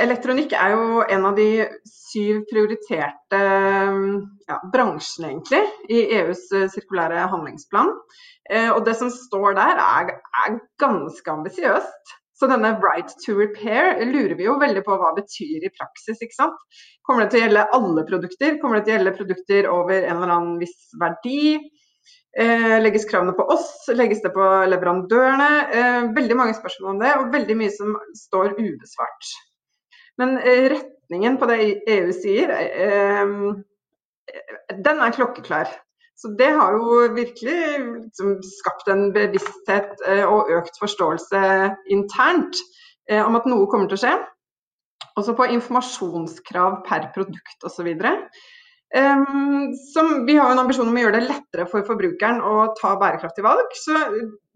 elektronikk 0.00 0.54
er 0.56 0.72
jo 0.72 1.00
en 1.12 1.26
av 1.28 1.34
de 1.36 1.66
syv 1.88 2.44
prioriterte 2.48 3.40
ja, 3.40 4.58
bransjene 4.72 5.32
egentlig, 5.32 5.60
i 5.92 6.04
EUs 6.20 6.46
sirkulære 6.72 7.26
handlingsplan. 7.32 7.90
Eh, 8.48 8.70
og 8.70 8.84
det 8.86 8.94
som 9.00 9.10
står 9.12 9.58
der 9.58 9.82
er, 9.82 10.14
er 10.44 10.56
ganske 10.80 11.34
ambisiøst. 11.34 12.14
Så 12.36 12.48
denne 12.50 12.74
right 12.82 13.12
to 13.24 13.32
repair 13.38 13.96
lurer 14.04 14.34
vi 14.36 14.44
jo 14.44 14.58
veldig 14.60 14.82
på 14.84 14.96
hva 15.00 15.14
det 15.16 15.24
betyr 15.24 15.64
i 15.64 15.72
praksis. 15.72 16.20
ikke 16.20 16.36
sant? 16.36 16.58
Kommer 17.06 17.24
det 17.24 17.32
til 17.32 17.40
å 17.40 17.46
gjelde 17.46 17.64
alle 17.78 18.04
produkter? 18.10 18.58
Kommer 18.60 18.78
det 18.78 18.84
til 18.86 18.92
å 18.92 18.96
gjelde 18.98 19.16
produkter 19.16 19.68
over 19.72 20.02
en 20.02 20.18
eller 20.18 20.34
annen 20.34 20.58
viss 20.60 20.90
verdi? 21.00 21.56
Eh, 22.36 22.76
legges 22.82 23.08
kravene 23.08 23.32
på 23.32 23.46
oss? 23.54 23.70
Legges 23.96 24.20
det 24.24 24.34
på 24.36 24.44
leverandørene? 24.68 25.48
Eh, 25.72 26.02
veldig 26.18 26.36
mange 26.36 26.58
spørsmål 26.58 26.92
om 26.92 27.00
det, 27.00 27.14
og 27.16 27.32
veldig 27.32 27.56
mye 27.56 27.72
som 27.72 27.96
står 28.26 28.58
ubesvart. 28.58 29.32
Men 30.20 30.36
eh, 30.42 30.68
retningen 30.74 31.40
på 31.40 31.48
det 31.48 31.58
EU 31.96 32.12
sier, 32.12 32.52
eh, 32.52 33.32
den 34.76 35.00
er 35.00 35.16
klokkeklar. 35.16 35.72
Så 36.16 36.28
det 36.38 36.48
har 36.56 36.72
jo 36.72 37.00
virkelig 37.12 37.56
liksom, 37.78 38.38
skapt 38.42 38.88
en 38.88 39.10
bevissthet 39.12 40.00
eh, 40.08 40.24
og 40.24 40.48
økt 40.56 40.78
forståelse 40.80 41.42
internt 41.92 42.56
eh, 43.10 43.20
om 43.20 43.36
at 43.36 43.48
noe 43.50 43.68
kommer 43.68 43.90
til 43.90 43.98
å 43.98 44.02
skje. 44.06 44.14
Også 45.20 45.36
på 45.36 45.50
informasjonskrav 45.58 46.80
per 46.88 47.10
produkt 47.12 47.68
osv. 47.68 47.92
Um, 48.96 49.74
vi 50.24 50.38
har 50.38 50.52
en 50.52 50.62
ambisjon 50.62 50.88
om 50.88 50.96
å 50.96 51.04
gjøre 51.04 51.18
det 51.18 51.28
lettere 51.28 51.68
for 51.68 51.84
forbrukeren 51.84 52.40
å 52.40 52.66
ta 52.80 52.94
bærekraftige 53.00 53.44
valg. 53.44 53.76
Så 53.76 54.00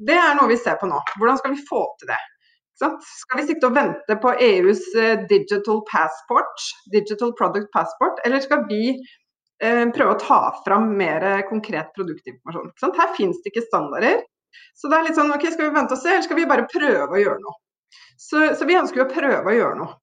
det 0.00 0.16
er 0.16 0.36
noe 0.38 0.48
vi 0.48 0.60
ser 0.60 0.80
på 0.80 0.88
nå. 0.88 1.00
Hvordan 1.20 1.40
skal 1.40 1.56
vi 1.58 1.64
få 1.68 1.84
til 2.00 2.12
det? 2.14 2.20
Skal 2.80 3.36
vi 3.36 3.50
sitte 3.50 3.68
og 3.68 3.76
vente 3.76 4.16
på 4.22 4.32
EUs 4.40 4.86
uh, 4.96 5.26
digital 5.28 5.84
passport, 5.92 6.68
digital 6.92 7.36
product 7.36 7.68
passport, 7.76 8.24
eller 8.24 8.40
skal 8.40 8.64
vi 8.70 8.94
Eh, 8.96 9.19
prøve 9.60 10.14
å 10.14 10.20
ta 10.20 10.40
fram 10.64 10.86
mer 10.96 11.24
konkret 11.48 11.90
produktinformasjon. 11.96 12.94
Her 12.96 13.10
finnes 13.16 13.42
det 13.44 13.52
ikke 13.52 13.66
standarder. 13.66 14.22
Så 14.74 14.88
det 14.88 14.98
er 14.98 15.08
litt 15.08 15.18
sånn 15.18 15.32
OK, 15.34 15.46
skal 15.52 15.68
vi 15.68 15.74
vente 15.74 15.96
og 15.96 16.00
se, 16.00 16.12
eller 16.14 16.26
skal 16.26 16.38
vi 16.38 16.48
bare 16.50 16.68
prøve 16.70 17.16
å 17.16 17.20
gjøre 17.20 17.42
noe? 17.42 17.58
Så, 18.20 18.42
så 18.56 18.68
vi 18.68 18.78
ønsker 18.78 19.02
jo 19.02 19.06
å 19.06 19.12
prøve 19.12 19.52
å 19.52 19.56
gjøre 19.56 19.78
noe. 19.80 19.96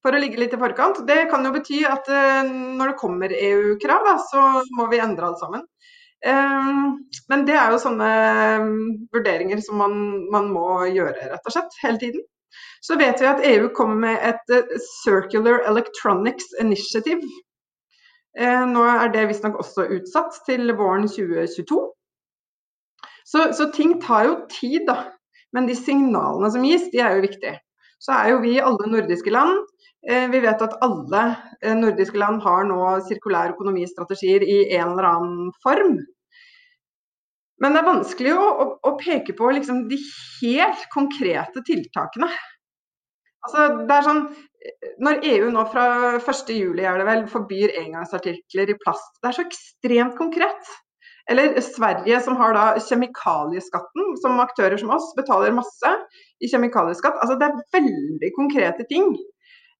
For 0.00 0.16
å 0.16 0.20
ligge 0.20 0.40
litt 0.40 0.54
i 0.56 0.60
forkant. 0.60 1.02
Det 1.08 1.26
kan 1.28 1.44
jo 1.44 1.52
bety 1.52 1.82
at 1.84 2.08
uh, 2.08 2.40
når 2.48 2.92
det 2.92 3.00
kommer 3.00 3.34
EU-krav, 3.36 4.08
så 4.30 4.44
må 4.78 4.86
vi 4.92 5.02
endre 5.02 5.28
alt 5.28 5.42
sammen. 5.42 5.66
Um, 6.24 6.96
men 7.32 7.44
det 7.48 7.56
er 7.56 7.72
jo 7.72 7.80
sånne 7.80 8.08
vurderinger 9.12 9.60
som 9.64 9.80
man, 9.80 9.94
man, 10.32 10.48
må 10.52 10.86
gjøre, 10.88 11.30
rett 11.32 11.48
og 11.48 11.56
slett, 11.56 11.76
hele 11.84 12.00
tiden. 12.00 12.24
Så 12.84 12.96
vet 13.00 13.20
vi 13.20 13.28
at 13.28 13.44
EU 13.44 13.68
kommer 13.76 14.08
med 14.08 14.24
et 14.32 14.56
uh, 14.56 14.74
Circular 15.02 15.60
Electronics 15.68 16.48
Initiative 16.60 17.20
Eh, 17.24 17.49
nå 18.38 18.82
er 18.86 19.10
det 19.10 19.24
visstnok 19.30 19.56
også 19.58 19.88
utsatt 19.96 20.36
til 20.46 20.70
våren 20.78 21.08
2022. 21.10 21.80
Så, 23.26 23.52
så, 23.54 23.66
ting 23.74 23.96
tar 24.02 24.26
jo 24.26 24.36
tid, 24.50 24.84
da. 24.88 25.12
Men 25.54 25.66
de 25.66 25.74
signalene 25.78 26.50
som 26.50 26.64
gis, 26.66 26.88
de 26.92 27.02
er 27.02 27.16
jo 27.16 27.26
viktige. 27.26 27.56
Så 28.00 28.14
er 28.16 28.32
jo 28.32 28.40
vi 28.42 28.56
alle 28.62 28.88
nordiske 28.90 29.32
land. 29.34 29.58
Eh, 30.08 30.26
vi 30.32 30.40
vet 30.40 30.62
at 30.64 30.78
alle 30.84 31.24
eh, 31.60 31.76
nordiske 31.76 32.18
land 32.18 32.40
har 32.42 32.64
nå 32.68 32.80
sirkulær 33.06 33.52
økonomistrategier 33.54 34.46
i 34.46 34.58
en 34.78 34.94
eller 34.94 35.10
annen 35.10 35.50
form. 35.62 35.98
Men 37.60 37.76
det 37.76 37.82
er 37.82 37.90
vanskelig 37.90 38.32
å, 38.32 38.46
å, 38.48 38.66
å 38.88 38.94
peke 39.00 39.34
på 39.36 39.50
liksom 39.52 39.84
de 39.90 39.98
helt 40.40 40.86
konkrete 40.94 41.62
tiltakene. 41.66 42.30
Altså, 43.46 43.66
det 43.88 43.96
er 43.96 44.04
sånn, 44.04 44.22
når 45.00 45.24
EU 45.30 45.48
nå 45.54 45.64
fra 45.72 45.86
1.7 46.18 46.76
er 46.84 47.00
det 47.00 47.08
vel, 47.08 47.24
forbyr 47.32 47.72
engangsartikler 47.80 48.72
i 48.72 48.78
plast, 48.82 49.12
det 49.22 49.30
er 49.30 49.38
så 49.38 49.46
ekstremt 49.46 50.16
konkret. 50.18 50.72
Eller 51.30 51.60
Sverige 51.62 52.18
som 52.24 52.36
har 52.40 52.56
da 52.56 52.64
kjemikalieskatten, 52.82 54.16
som 54.22 54.40
aktører 54.42 54.80
som 54.80 54.90
oss 54.94 55.12
betaler 55.16 55.54
masse 55.54 55.92
i 56.42 56.48
kjemikalieskatt. 56.50 57.20
Altså 57.22 57.36
det 57.38 57.48
er 57.48 57.60
veldig 57.76 58.32
konkrete 58.36 58.86
ting. 58.90 59.12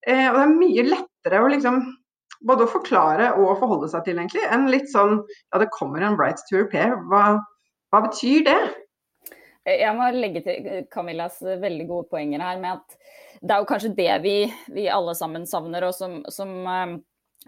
Eh, 0.06 0.28
og 0.30 0.36
det 0.36 0.44
er 0.44 0.60
mye 0.60 0.84
lettere 0.86 1.40
å 1.42 1.50
liksom 1.50 1.82
både 2.46 2.64
å 2.64 2.72
forklare 2.72 3.32
og 3.36 3.58
forholde 3.60 3.90
seg 3.92 4.06
til, 4.06 4.20
egentlig, 4.20 4.44
enn 4.48 4.70
litt 4.72 4.88
sånn 4.92 5.18
ja, 5.18 5.60
det 5.60 5.72
kommer 5.74 6.04
en 6.04 6.16
right 6.20 6.40
to 6.48 6.60
repair. 6.60 6.94
Hva, 7.10 7.40
hva 7.92 8.04
betyr 8.06 8.46
det? 8.46 8.60
Jeg 9.68 9.92
må 9.96 10.06
legge 10.16 10.40
til 10.44 10.86
Camillas 10.92 11.40
veldig 11.42 11.86
gode 11.88 12.08
poenger 12.12 12.42
her 12.42 12.60
med 12.62 12.78
at 12.78 12.96
det 13.40 13.54
er 13.54 13.62
jo 13.62 13.68
kanskje 13.68 13.94
det 13.96 14.10
vi, 14.24 14.34
vi 14.72 14.88
alle 14.92 15.14
sammen 15.16 15.46
savner, 15.48 15.84
og 15.88 15.94
som, 15.96 16.18
som 16.32 16.52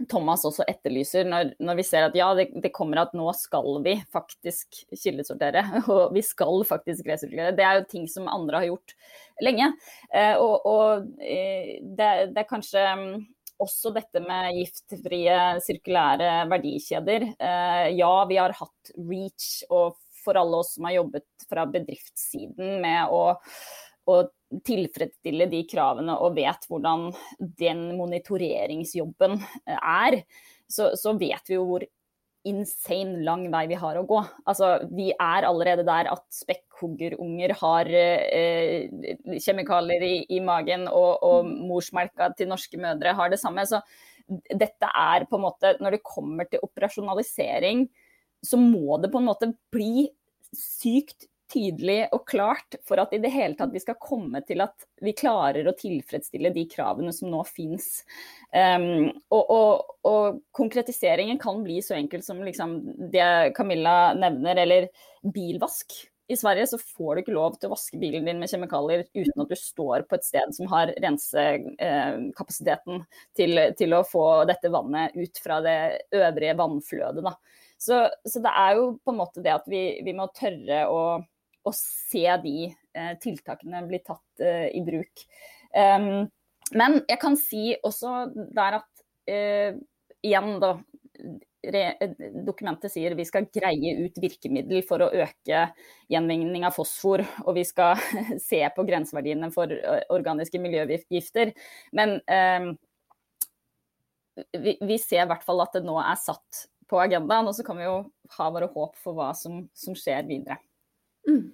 Thomas 0.09 0.45
også 0.49 0.65
etterlyser 0.71 1.27
når, 1.29 1.51
når, 1.61 1.77
vi 1.81 1.85
ser 1.85 2.07
at 2.07 2.17
ja, 2.17 2.31
det, 2.37 2.49
det, 2.65 2.73
kommer 2.75 3.03
at 3.03 3.13
nå 3.17 3.27
skal 3.37 3.83
vi 3.85 3.99
faktisk 4.13 4.83
kildesortere. 4.89 5.65
Og 5.93 6.15
vi 6.17 6.23
skal 6.25 6.65
faktisk 6.69 7.07
resirkulere. 7.11 7.55
Det 7.57 7.67
er 7.67 7.81
jo 7.81 7.91
ting 7.91 8.09
som 8.09 8.31
andre 8.31 8.63
har 8.63 8.71
gjort 8.71 8.97
lenge. 9.45 9.69
Eh, 10.15 10.35
og, 10.41 10.67
og 10.69 11.07
eh, 11.21 11.79
det, 11.83 12.11
det, 12.33 12.43
er 12.45 12.49
kanskje 12.49 12.87
også 13.63 13.93
dette 13.95 14.23
med 14.25 14.57
giftfrie 14.57 15.39
sirkulære 15.65 16.31
verdikjeder. 16.51 17.29
Eh, 17.37 17.87
ja, 17.99 18.13
vi 18.31 18.41
har 18.41 18.57
hatt 18.59 18.95
REACH, 18.97 19.51
og 19.71 19.99
for 20.25 20.39
alle 20.41 20.63
oss 20.63 20.75
som 20.77 20.89
har 20.89 20.99
jobbet 21.01 21.47
fra 21.49 21.67
bedriftssiden 21.71 22.79
med 22.83 23.13
å, 23.13 23.25
å 24.11 24.17
tilfredsstille 24.67 25.49
de 25.51 25.63
kravene 25.71 26.17
og 26.21 26.37
vet 26.37 26.69
hvordan 26.69 27.11
den 27.39 27.89
monitoreringsjobben 27.99 29.39
er, 29.79 30.23
så, 30.71 30.93
så 30.99 31.17
vet 31.21 31.51
vi 31.51 31.59
jo 31.59 31.67
hvor 31.69 31.87
insane 32.49 33.23
lang 33.23 33.45
vei 33.53 33.67
vi 33.71 33.79
har 33.79 33.99
å 33.99 34.05
gå. 34.07 34.19
Altså, 34.51 34.75
vi 34.91 35.11
er 35.13 35.47
allerede 35.47 35.85
der 35.87 36.11
at 36.11 36.25
spekkhuggerunger 36.35 37.55
har 37.61 37.91
eh, 37.95 38.89
kjemikalier 39.39 40.03
i, 40.07 40.15
i 40.37 40.41
magen, 40.45 40.89
og, 40.91 41.23
og, 41.23 41.53
morsmelka 41.71 42.33
til 42.39 42.51
norske 42.51 42.81
mødre 42.83 43.15
har 43.19 43.31
det 43.33 43.39
samme. 43.43 43.67
Så 43.69 43.79
dette 44.51 44.89
er 44.89 45.27
på 45.29 45.37
en 45.37 45.43
måte 45.45 45.73
Når 45.83 45.97
det 45.97 46.07
kommer 46.07 46.47
til 46.49 46.63
operasjonalisering, 46.63 47.87
så 48.47 48.59
må 48.59 48.99
det 49.03 49.13
på 49.13 49.21
en 49.21 49.31
måte 49.31 49.53
bli 49.73 50.09
sykt 50.57 51.29
tydelig 51.53 52.07
og 52.15 52.25
klart 52.29 52.77
for 52.87 53.01
at 53.03 53.13
i 53.15 53.21
det 53.23 53.31
hele 53.33 53.57
tatt 53.59 53.73
vi 53.75 53.81
skal 53.83 53.99
komme 54.01 54.41
til 54.47 54.63
at 54.65 54.87
vi 55.05 55.15
klarer 55.17 55.69
å 55.69 55.75
tilfredsstille 55.77 56.53
de 56.55 56.65
kravene 56.71 57.13
som 57.15 57.31
nå 57.33 57.43
finnes. 57.49 57.89
Um, 58.53 59.11
og, 59.33 59.43
og, 59.43 59.93
og, 60.09 60.41
konkretiseringen 60.57 61.41
kan 61.43 61.63
bli 61.65 61.81
så 61.85 61.95
enkelt 61.99 62.27
som 62.27 62.43
liksom 62.45 62.79
det 63.13 63.53
Camilla 63.57 64.15
nevner, 64.19 64.57
eller 64.65 64.89
bilvask. 65.35 65.93
I 66.33 66.37
Sverige 66.39 66.67
så 66.71 66.79
får 66.81 67.15
du 67.15 67.21
ikke 67.23 67.35
lov 67.35 67.57
til 67.59 67.69
å 67.69 67.75
vaske 67.75 67.99
bilen 68.01 68.25
din 68.25 68.39
med 68.41 68.49
kjemikalier 68.49 69.03
uten 69.11 69.43
at 69.43 69.51
du 69.51 69.57
står 69.59 70.07
på 70.09 70.17
et 70.17 70.25
sted 70.25 70.55
som 70.57 70.71
har 70.73 70.95
rensekapasiteten 71.03 73.03
til, 73.37 73.61
til 73.77 73.97
å 73.99 74.07
få 74.07 74.45
dette 74.49 74.71
vannet 74.73 75.19
ut 75.19 75.43
fra 75.43 75.59
det 75.65 75.77
øvrige 76.17 76.55
vannflødet. 76.63 77.35
Så, 77.83 78.05
så, 78.23 78.39
det 78.45 78.53
er 78.63 78.79
jo 78.79 78.89
på 79.03 79.11
en 79.11 79.19
måte 79.19 79.43
det 79.43 79.57
at 79.57 79.67
vi, 79.71 79.83
vi 80.07 80.15
må 80.15 80.29
tørre 80.39 80.85
å 80.87 81.03
å 81.63 81.73
se 81.77 82.25
de 82.43 82.57
eh, 82.69 83.13
tiltakene 83.23 83.85
bli 83.87 84.01
tatt 84.05 84.43
eh, 84.43 84.69
i 84.75 84.83
bruk. 84.87 85.25
Um, 85.73 86.27
men 86.79 86.99
jeg 87.09 87.21
kan 87.23 87.37
si 87.39 87.73
også 87.83 88.27
der 88.35 88.81
at 88.83 89.07
eh, 89.31 89.79
igjen, 90.25 90.59
da. 90.63 90.77
Dokumentet 92.43 92.91
sier 92.91 93.15
vi 93.15 93.23
skal 93.23 93.45
greie 93.55 93.93
ut 94.01 94.17
virkemiddel 94.19 94.81
for 94.83 95.05
å 95.05 95.13
øke 95.15 95.61
gjenvinning 96.11 96.65
av 96.67 96.75
fosfor, 96.75 97.23
og 97.45 97.55
vi 97.55 97.63
skal 97.69 98.01
se 98.43 98.59
på 98.75 98.87
grenseverdiene 98.89 99.53
for 99.55 99.71
organiske 100.11 100.59
miljøgifter. 100.59 101.53
Men 101.95 102.17
eh, 102.27 102.73
vi, 104.59 104.75
vi, 104.81 104.99
ser 104.99 105.23
i 105.23 105.31
hvert 105.31 105.47
fall 105.47 105.63
at 105.63 105.79
det 105.79 105.85
nå 105.87 105.95
er 106.03 106.19
satt 106.19 106.65
på 106.93 107.01
agendaen, 107.01 107.49
og 107.49 107.57
så 107.57 107.65
kan 107.67 107.81
vi 107.81 107.89
jo 107.89 107.97
ha 108.37 108.51
våre 108.53 108.69
håp 108.75 109.01
for 109.01 109.17
hva 109.17 109.33
som, 109.37 109.65
som 109.77 109.97
skjer 109.99 110.29
videre. 110.29 110.61
Mm. 111.29 111.49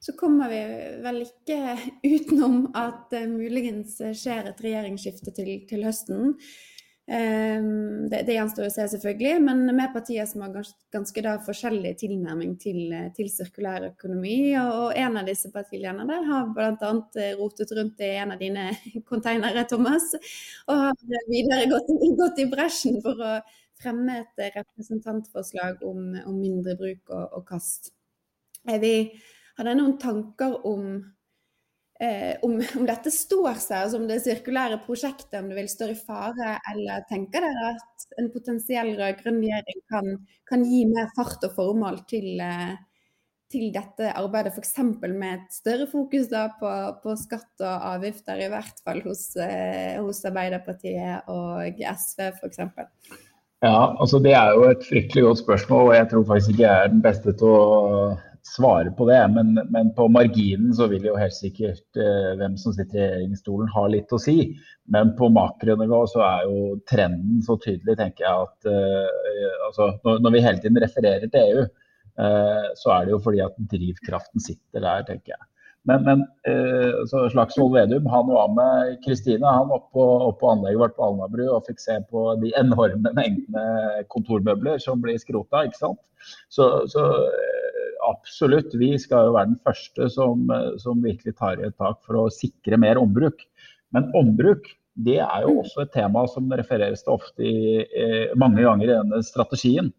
Så 0.00 0.14
kommer 0.18 0.50
vi 0.52 0.62
vel 1.04 1.22
ikke 1.26 1.76
utenom 2.14 2.68
at 2.78 3.08
det 3.12 3.26
muligens 3.30 3.98
skjer 3.98 4.50
et 4.52 4.64
regjeringsskifte 4.64 5.34
til, 5.36 5.54
til 5.68 5.86
høsten. 5.86 6.36
Um, 7.08 8.04
det, 8.12 8.18
det 8.28 8.34
gjenstår 8.34 8.66
å 8.66 8.72
se, 8.72 8.84
selvfølgelig, 8.92 9.38
men 9.40 9.62
med 9.72 9.94
partier 9.94 10.26
som 10.28 10.42
har 10.44 10.50
ganske, 10.52 10.76
ganske 10.92 11.22
da, 11.24 11.38
forskjellig 11.40 11.94
tilnærming 12.02 12.50
til, 12.60 12.92
til 13.16 13.30
sirkulær 13.32 13.86
økonomi. 13.86 14.52
Og, 14.60 14.72
og, 14.82 14.90
en 14.92 15.16
av 15.16 15.30
disse 15.30 15.48
partiene 15.54 16.04
der 16.10 16.26
har 16.28 16.50
bl.a. 16.52 16.90
rotet 17.40 17.72
rundt 17.78 18.04
i 18.04 18.10
en 18.20 18.36
av 18.36 18.42
dine 18.42 18.68
konteinere, 19.08 19.64
Thomas. 19.70 20.12
Og 20.68 20.84
har 20.84 21.24
videre 21.32 21.70
gått, 21.72 21.88
gått, 22.20 22.44
i 22.44 22.50
bresjen 22.52 23.00
for 23.04 23.24
å 23.24 23.38
fremme 23.82 24.22
et 24.22 24.42
representantforslag 24.56 25.84
om, 25.86 26.02
om 26.26 26.34
mindre 26.38 26.76
bruk 26.78 27.12
og, 27.14 27.38
og 27.38 27.46
kast. 27.48 27.92
Vi, 28.68 28.94
dere 29.58 29.76
noen 29.78 29.96
tanker 30.00 30.58
om, 30.68 30.88
eh, 32.00 32.34
om, 32.46 32.58
om, 32.78 32.88
dette 32.88 33.12
står 33.14 33.54
seg, 33.54 33.84
altså 33.84 34.00
om 34.00 34.08
det 34.10 34.20
sirkulære 34.24 34.82
prosjektet 34.86 35.38
om 35.40 35.48
det 35.50 35.60
vil 35.60 35.70
stå 35.72 35.92
i 35.92 35.96
fare, 35.98 36.56
eller 36.72 37.06
tenker 37.10 37.46
dere 37.46 37.72
at 37.76 38.10
en 38.20 38.28
potensiell 38.34 38.92
rød-grønn 38.98 39.40
regjering 39.44 39.80
kan, 39.92 40.12
kan, 40.50 40.66
gi 40.66 40.84
mer 40.90 41.10
fart 41.16 41.48
og 41.48 41.56
formål 41.56 42.02
til, 42.10 42.28
eh, 42.44 42.76
til 43.48 43.70
dette 43.72 44.10
arbeidet, 44.12 44.52
f.eks. 44.52 44.74
med 45.06 45.30
et 45.30 45.54
større 45.54 45.88
fokus 45.90 46.28
på, 46.60 46.74
på, 47.02 47.16
skatt 47.16 47.64
og 47.64 47.88
avgifter, 47.94 48.44
i 48.44 48.50
hvert 48.52 48.84
fall 48.84 49.00
hos, 49.06 49.30
eh, 49.40 49.96
hos 50.02 50.20
Arbeiderpartiet 50.28 51.30
og 51.32 51.80
SV 51.94 52.28
f.eks.? 52.34 53.26
Ja, 53.64 53.96
altså 53.98 54.20
Det 54.22 54.32
er 54.38 54.54
jo 54.54 54.68
et 54.70 54.84
fryktelig 54.86 55.24
godt 55.24 55.38
spørsmål, 55.42 55.88
og 55.88 55.94
jeg 55.96 56.08
tror 56.10 56.24
faktisk 56.28 56.50
ikke 56.52 56.62
jeg 56.62 56.84
er 56.84 56.90
den 56.92 57.00
beste 57.02 57.32
til 57.40 57.54
å 57.58 58.18
svare 58.46 58.92
på 58.98 59.06
det. 59.08 59.18
Men, 59.34 59.58
men, 59.74 59.90
på 59.96 60.06
marginen 60.14 60.70
så 60.76 60.86
vil 60.92 61.08
jo 61.08 61.16
helt 61.18 61.36
sikkert 61.36 62.00
eh, 62.00 62.30
hvem 62.38 62.54
som 62.60 62.74
sitter 62.76 63.00
i 63.00 63.02
regjeringsstolen 63.02 63.72
ha 63.74 63.84
litt 63.90 64.14
å 64.14 64.20
si. 64.22 64.36
Men 64.94 65.12
på 65.18 65.30
makronivå 65.34 66.04
så 66.12 66.22
er 66.28 66.46
jo 66.46 66.78
trenden 66.90 67.42
så 67.44 67.58
tydelig, 67.64 67.98
tenker 67.98 68.28
jeg, 68.28 68.46
at 68.46 68.70
eh, 68.72 69.58
altså, 69.66 69.90
når, 70.06 70.22
når, 70.24 70.36
vi 70.36 70.46
hele 70.46 70.64
tiden 70.64 70.82
refererer 70.86 71.26
til 71.26 71.52
EU, 71.58 71.68
eh, 72.24 72.66
så 72.78 72.94
er 72.94 73.06
det 73.06 73.16
jo 73.16 73.22
fordi 73.26 73.44
at 73.44 73.62
drivkraften 73.74 74.44
sitter 74.44 74.86
der, 74.86 75.06
tenker 75.10 75.34
jeg. 75.34 75.46
Men, 75.86 76.02
men 76.04 76.24
eh, 76.50 76.96
Slagsvold 77.06 77.72
Vedum 77.76 78.08
han 78.10 78.26
var 78.28 78.50
med 78.52 78.98
Kristine 79.04 79.46
han 79.46 79.70
opp 79.72 79.86
på, 79.94 80.04
opp 80.26 80.40
på 80.40 80.50
anlegget 80.50 80.82
vårt 80.82 80.96
på 80.98 81.06
Alnabru 81.06 81.44
og 81.46 81.68
fikk 81.68 81.80
se 81.80 81.96
på 82.10 82.24
de 82.42 82.50
enorme 82.60 83.12
mengdene 83.16 84.02
kontormøbler 84.12 84.82
som 84.82 85.00
blir 85.04 85.20
skrota. 85.22 85.64
ikke 85.64 85.80
sant? 85.80 86.02
Så, 86.52 86.66
så 86.92 87.06
absolutt, 88.08 88.74
vi 88.76 88.90
skal 89.00 89.28
jo 89.28 89.36
være 89.36 89.52
den 89.52 89.62
første 89.64 90.10
som, 90.12 90.50
som 90.82 91.00
virkelig 91.04 91.36
tar 91.38 91.62
i 91.62 91.68
et 91.70 91.78
tak 91.80 92.02
for 92.04 92.24
å 92.24 92.32
sikre 92.32 92.80
mer 92.80 93.00
ombruk. 93.00 93.46
Men 93.94 94.10
ombruk 94.18 94.68
det 94.98 95.20
er 95.22 95.46
jo 95.46 95.60
også 95.62 95.84
et 95.84 95.92
tema 95.94 96.24
som 96.30 96.50
refereres 96.50 97.04
til 97.04 97.14
ofte 97.14 97.46
i, 97.46 97.82
eh, 97.86 98.34
mange 98.36 98.64
ganger 98.64 98.88
i 98.88 98.96
denne 98.96 99.22
strategien. 99.26 99.92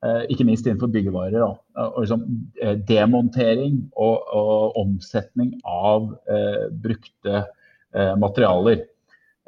Eh, 0.00 0.22
ikke 0.32 0.46
minst 0.48 0.64
innenfor 0.64 0.88
byggevarer. 0.92 1.42
Og 1.44 1.98
liksom, 2.00 2.22
eh, 2.62 2.76
demontering 2.88 3.82
og, 3.92 4.22
og, 4.32 4.78
omsetning 4.80 5.58
av 5.68 6.14
eh, 6.30 6.68
brukte 6.72 7.46
materialer. 8.22 8.84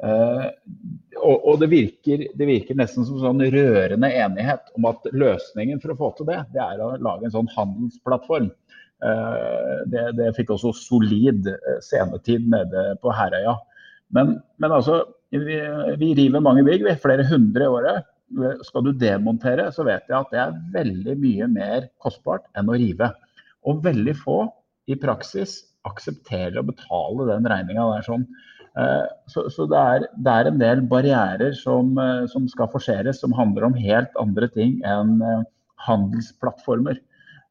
Og, 0.03 1.45
og 1.47 1.61
det, 1.61 1.69
virker, 1.71 2.25
det, 2.35 2.47
virker, 2.49 2.75
nesten 2.75 3.05
som 3.07 3.21
sånn 3.21 3.39
rørende 3.53 4.09
enighet 4.11 4.65
om 4.75 4.89
at 4.89 5.05
løsningen 5.15 5.79
for 5.79 5.93
å 5.93 5.95
få 6.01 6.09
til 6.17 6.27
det, 6.27 6.41
det 6.51 6.59
er 6.59 6.81
å 6.83 6.89
lage 6.99 7.29
en 7.29 7.35
sånn 7.37 7.47
handelsplattform. 7.53 8.49
Det, 9.93 10.03
det 10.19 10.33
fikk 10.35 10.51
også 10.57 10.73
solid 10.75 11.47
scenetid 11.87 12.49
nede 12.51 12.83
på 12.99 13.15
Herøya. 13.15 13.55
Men, 14.11 14.35
men 14.59 14.75
altså, 14.75 14.99
vi, 15.31 15.61
vi, 16.03 16.11
river 16.19 16.43
mange 16.43 16.67
bygg, 16.67 16.83
vi, 16.83 16.99
flere 16.99 17.23
hundre 17.31 17.63
i 17.63 17.73
året. 17.79 18.11
Skal 18.67 18.87
du 18.87 18.91
demontere, 18.97 19.67
så 19.75 19.85
vet 19.87 20.09
jeg 20.09 20.17
at 20.17 20.31
det 20.33 20.41
er 20.41 20.57
veldig 20.73 21.15
mye 21.21 21.49
mer 21.51 21.87
kostbart 22.01 22.47
enn 22.57 22.71
å 22.71 22.77
rive. 22.79 23.11
Og 23.69 23.83
veldig 23.85 24.15
få 24.19 24.39
i 24.91 24.97
praksis 24.99 25.61
aksepterer 25.87 26.59
å 26.59 26.67
betale 26.67 27.27
den 27.29 27.47
regninga 27.49 28.01
sånn. 28.05 28.25
Eh, 28.79 29.07
så, 29.29 29.45
så 29.53 29.67
det, 29.69 29.79
er, 29.79 30.05
det, 30.17 30.33
er, 30.33 30.49
en 30.49 30.61
del 30.61 30.83
barrierer 30.89 31.53
som, 31.57 31.93
eh, 32.01 32.23
som, 32.31 32.47
skal 32.49 32.71
forseres, 32.73 33.19
som 33.21 33.35
handler 33.37 33.67
om 33.67 33.77
helt 33.77 34.15
andre 34.21 34.49
ting 34.53 34.79
enn 34.87 35.19
eh, 35.21 35.43
handelsplattformer. 35.87 37.01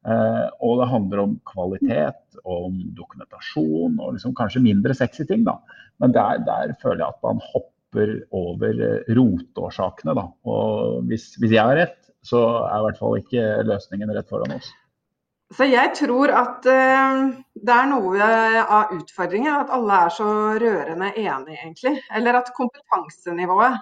Og 0.03 0.81
det 0.81 0.85
handler 0.91 1.19
om 1.21 1.35
kvalitet, 1.47 2.17
om 2.43 2.73
dokumentasjon 2.97 3.93
og 4.03 4.17
liksom 4.17 4.33
kanskje 4.35 4.59
mindre 4.65 4.91
sexy 4.99 5.23
ting. 5.29 5.45
Da. 5.47 5.53
Men 6.03 6.11
der, 6.11 6.41
der, 6.43 6.73
føler 6.81 7.05
jeg 7.05 7.13
at 7.13 7.21
man 7.23 7.39
hopper 7.39 7.71
over 8.33 8.79
rotårsakene. 9.17 10.15
Da. 10.17 10.27
Og 10.49 11.03
hvis, 11.09 11.33
hvis 11.41 11.55
jeg 11.55 11.63
har 11.63 11.79
rett, 11.79 11.99
så 12.23 12.41
er 12.63 12.79
i 12.79 12.87
hvert 12.87 13.01
fall 13.01 13.19
ikke 13.19 13.43
løsningen 13.67 14.13
rett 14.15 14.31
foran 14.31 14.55
oss. 14.57 14.71
Så 15.53 15.67
jeg 15.69 15.91
tror 15.97 16.31
at 16.33 16.65
uh, 16.65 17.23
det 17.53 17.73
er 17.73 17.89
noe 17.91 18.27
av 18.63 18.93
utfordringen 18.95 19.51
at 19.53 19.73
alle 19.75 19.97
er 20.05 20.13
så 20.15 20.27
rørende 20.61 21.11
enige, 21.13 21.57
egentlig. 21.59 21.97
Eller 22.15 22.39
at 22.39 22.53
kompetansenivået 22.57 23.81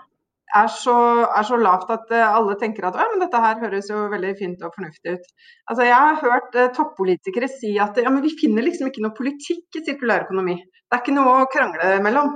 er 0.57 0.67
så, 0.67 0.97
er 1.31 1.45
så 1.47 1.59
lavt 1.61 1.93
at 1.95 2.11
uh, 2.11 2.25
alle 2.41 2.57
tenker 2.59 2.89
at 2.89 2.99
dette 3.21 3.43
her 3.45 3.61
høres 3.61 3.91
jo 3.93 4.03
veldig 4.11 4.33
fint 4.41 4.65
og 4.67 4.75
fornuftig 4.75 5.15
ut. 5.15 5.31
Altså, 5.69 5.87
jeg 5.87 5.95
har 5.95 6.19
hørt 6.25 6.59
uh, 6.59 6.67
toppolitikere 6.75 7.47
si 7.53 7.77
at 7.79 8.01
ja, 8.03 8.11
vi 8.19 8.35
finner 8.41 8.67
liksom 8.67 8.91
ikke 8.91 9.05
noe 9.05 9.15
politikk 9.15 9.79
i 9.79 9.85
sirkulær 9.85 10.27
økonomi. 10.27 10.57
Det 10.59 10.97
er 10.97 11.05
ikke 11.05 11.15
noe 11.15 11.37
å 11.39 11.49
krangle 11.53 11.93
mellom 12.03 12.35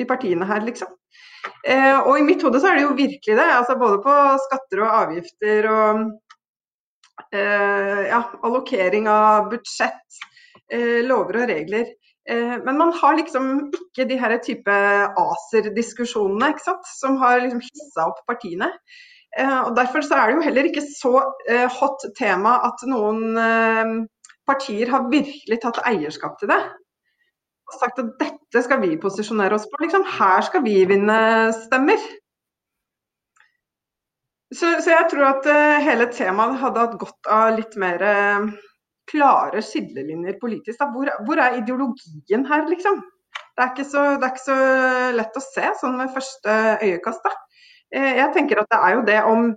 i 0.00 0.06
partiene 0.08 0.46
her, 0.48 0.62
liksom. 0.64 0.88
og 2.06 2.14
i 2.16 2.24
mitt 2.24 2.42
hode 2.46 2.60
så 2.62 2.70
er 2.70 2.78
det 2.78 2.84
jo 2.86 2.94
virkelig 2.96 3.36
det. 3.36 3.46
altså 3.56 3.76
Både 3.80 3.98
på 4.04 4.14
skatter 4.46 4.82
og 4.86 4.94
avgifter 5.02 5.68
og 5.68 6.04
Eh, 7.32 8.08
ja, 8.08 8.24
allokering 8.42 9.08
av 9.08 9.50
budsjett, 9.50 10.20
eh, 10.72 11.00
lover 11.06 11.42
og 11.42 11.50
regler. 11.54 11.96
Men 12.30 12.76
man 12.78 12.92
har 12.94 13.16
liksom 13.16 13.46
ikke 13.74 14.04
de 14.06 14.16
her 14.20 14.36
type 14.44 14.74
ACER-diskusjonene 15.18 16.50
ikke 16.52 16.62
sant, 16.62 16.90
som 17.00 17.16
har 17.18 17.40
liksom 17.40 17.62
hissa 17.64 18.04
opp 18.06 18.20
partiene. 18.28 18.68
Og 19.40 19.72
Derfor 19.74 20.04
så 20.06 20.14
er 20.14 20.28
det 20.28 20.36
jo 20.36 20.44
heller 20.44 20.68
ikke 20.68 20.84
så 20.84 21.24
hot 21.80 22.04
tema 22.20 22.52
at 22.68 22.84
noen 22.86 23.34
partier 24.46 24.92
har 24.92 25.08
virkelig 25.10 25.58
tatt 25.64 25.82
eierskap 25.90 26.38
til 26.38 26.52
det. 26.52 26.60
Og 27.70 27.76
sagt 27.78 28.00
at 28.02 28.16
dette 28.20 28.64
skal 28.66 28.80
vi 28.82 28.96
posisjonere 29.00 29.54
oss 29.56 29.68
på. 29.70 29.78
Liksom, 29.84 30.06
her 30.18 30.42
skal 30.46 30.64
vi 30.66 30.80
vinne 30.90 31.20
stemmer. 31.54 32.02
Så, 34.50 34.72
så 34.82 34.90
jeg 34.90 35.06
tror 35.12 35.28
at 35.28 35.46
hele 35.86 36.08
temaet 36.10 36.58
hadde 36.58 36.82
hatt 36.82 36.98
godt 36.98 37.28
av 37.30 37.52
litt 37.54 37.76
mer 37.78 38.02
klare 39.10 39.62
skillelinjer 39.64 40.38
politisk. 40.40 40.82
Hvor, 40.94 41.10
hvor, 41.26 41.40
er 41.40 41.58
ideologien 41.60 42.46
her, 42.48 42.66
liksom? 42.70 43.00
Det 43.56 43.66
er, 43.66 43.84
så, 43.84 44.04
det 44.18 44.26
er, 44.26 44.34
ikke 44.34 44.44
så, 44.44 44.58
lett 45.18 45.36
å 45.36 45.44
se 45.44 45.72
sånn 45.80 45.98
ved 46.00 46.12
første 46.14 46.58
øyekast. 46.86 47.26
Eh, 47.94 48.12
jeg 48.20 48.32
tenker 48.36 48.62
at 48.62 48.70
det 48.70 48.78
er 48.78 48.96
jo 48.96 49.08
det 49.08 49.24
om 49.32 49.50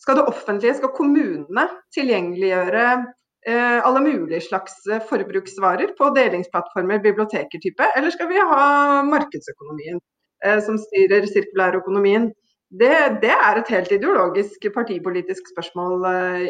Skal 0.00 0.16
det 0.16 0.30
offentlige, 0.30 0.72
skal 0.78 0.94
kommunene 0.96 1.66
tilgjengeliggjøre 1.92 2.84
eh, 2.88 3.02
alle 3.48 4.00
mulige 4.04 4.42
slags 4.44 4.82
forbruksvarer 5.08 5.94
på 5.96 6.10
delingsplattformer, 6.16 7.00
biblioteker 7.00 7.62
type, 7.62 7.86
eller 7.96 8.12
skal 8.12 8.28
vi 8.28 8.42
ha 8.50 9.00
markedsøkonomien 9.08 10.00
eh, 10.44 10.58
som 10.64 10.76
styrer 10.78 11.24
sirkulærøkonomien? 11.30 12.28
Det, 12.70 12.92
det, 13.22 13.32
er 13.32 13.58
et 13.58 13.70
helt 13.72 13.92
ideologisk 13.96 14.68
partipolitisk 14.74 15.48
spørsmål 15.50 16.04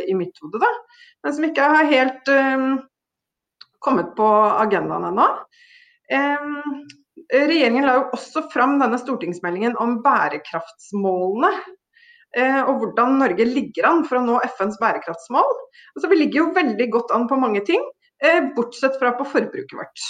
i 0.05 0.16
mitt 0.18 0.37
hode, 0.42 0.61
da. 0.61 0.68
Men 1.24 1.37
som 1.37 1.46
ikke 1.46 1.68
har 1.72 1.88
helt 1.88 2.29
um, 2.29 2.74
kommet 3.81 4.11
på 4.18 4.26
agendaen 4.61 5.07
ennå. 5.09 5.29
Regjeringen 7.31 7.87
la 7.87 7.94
jo 7.96 8.07
også 8.16 8.42
fram 8.53 8.76
denne 8.83 8.98
stortingsmeldingen 9.00 9.79
om 9.81 10.00
bærekraftsmålene. 10.05 11.55
Uh, 12.38 12.62
og 12.70 12.76
hvordan 12.78 13.16
Norge 13.18 13.46
ligger 13.48 13.88
an 13.88 14.04
for 14.06 14.20
å 14.20 14.22
nå 14.22 14.36
FNs 14.46 14.78
bærekraftsmål. 14.78 15.48
Altså, 15.96 16.10
vi 16.12 16.20
ligger 16.20 16.44
jo 16.44 16.52
veldig 16.54 16.86
godt 16.94 17.14
an 17.16 17.26
på 17.30 17.38
mange 17.42 17.64
ting, 17.66 17.82
uh, 18.22 18.40
bortsett 18.54 18.98
fra 19.00 19.16
på 19.18 19.26
forbruket 19.32 19.74
vårt. 19.74 20.04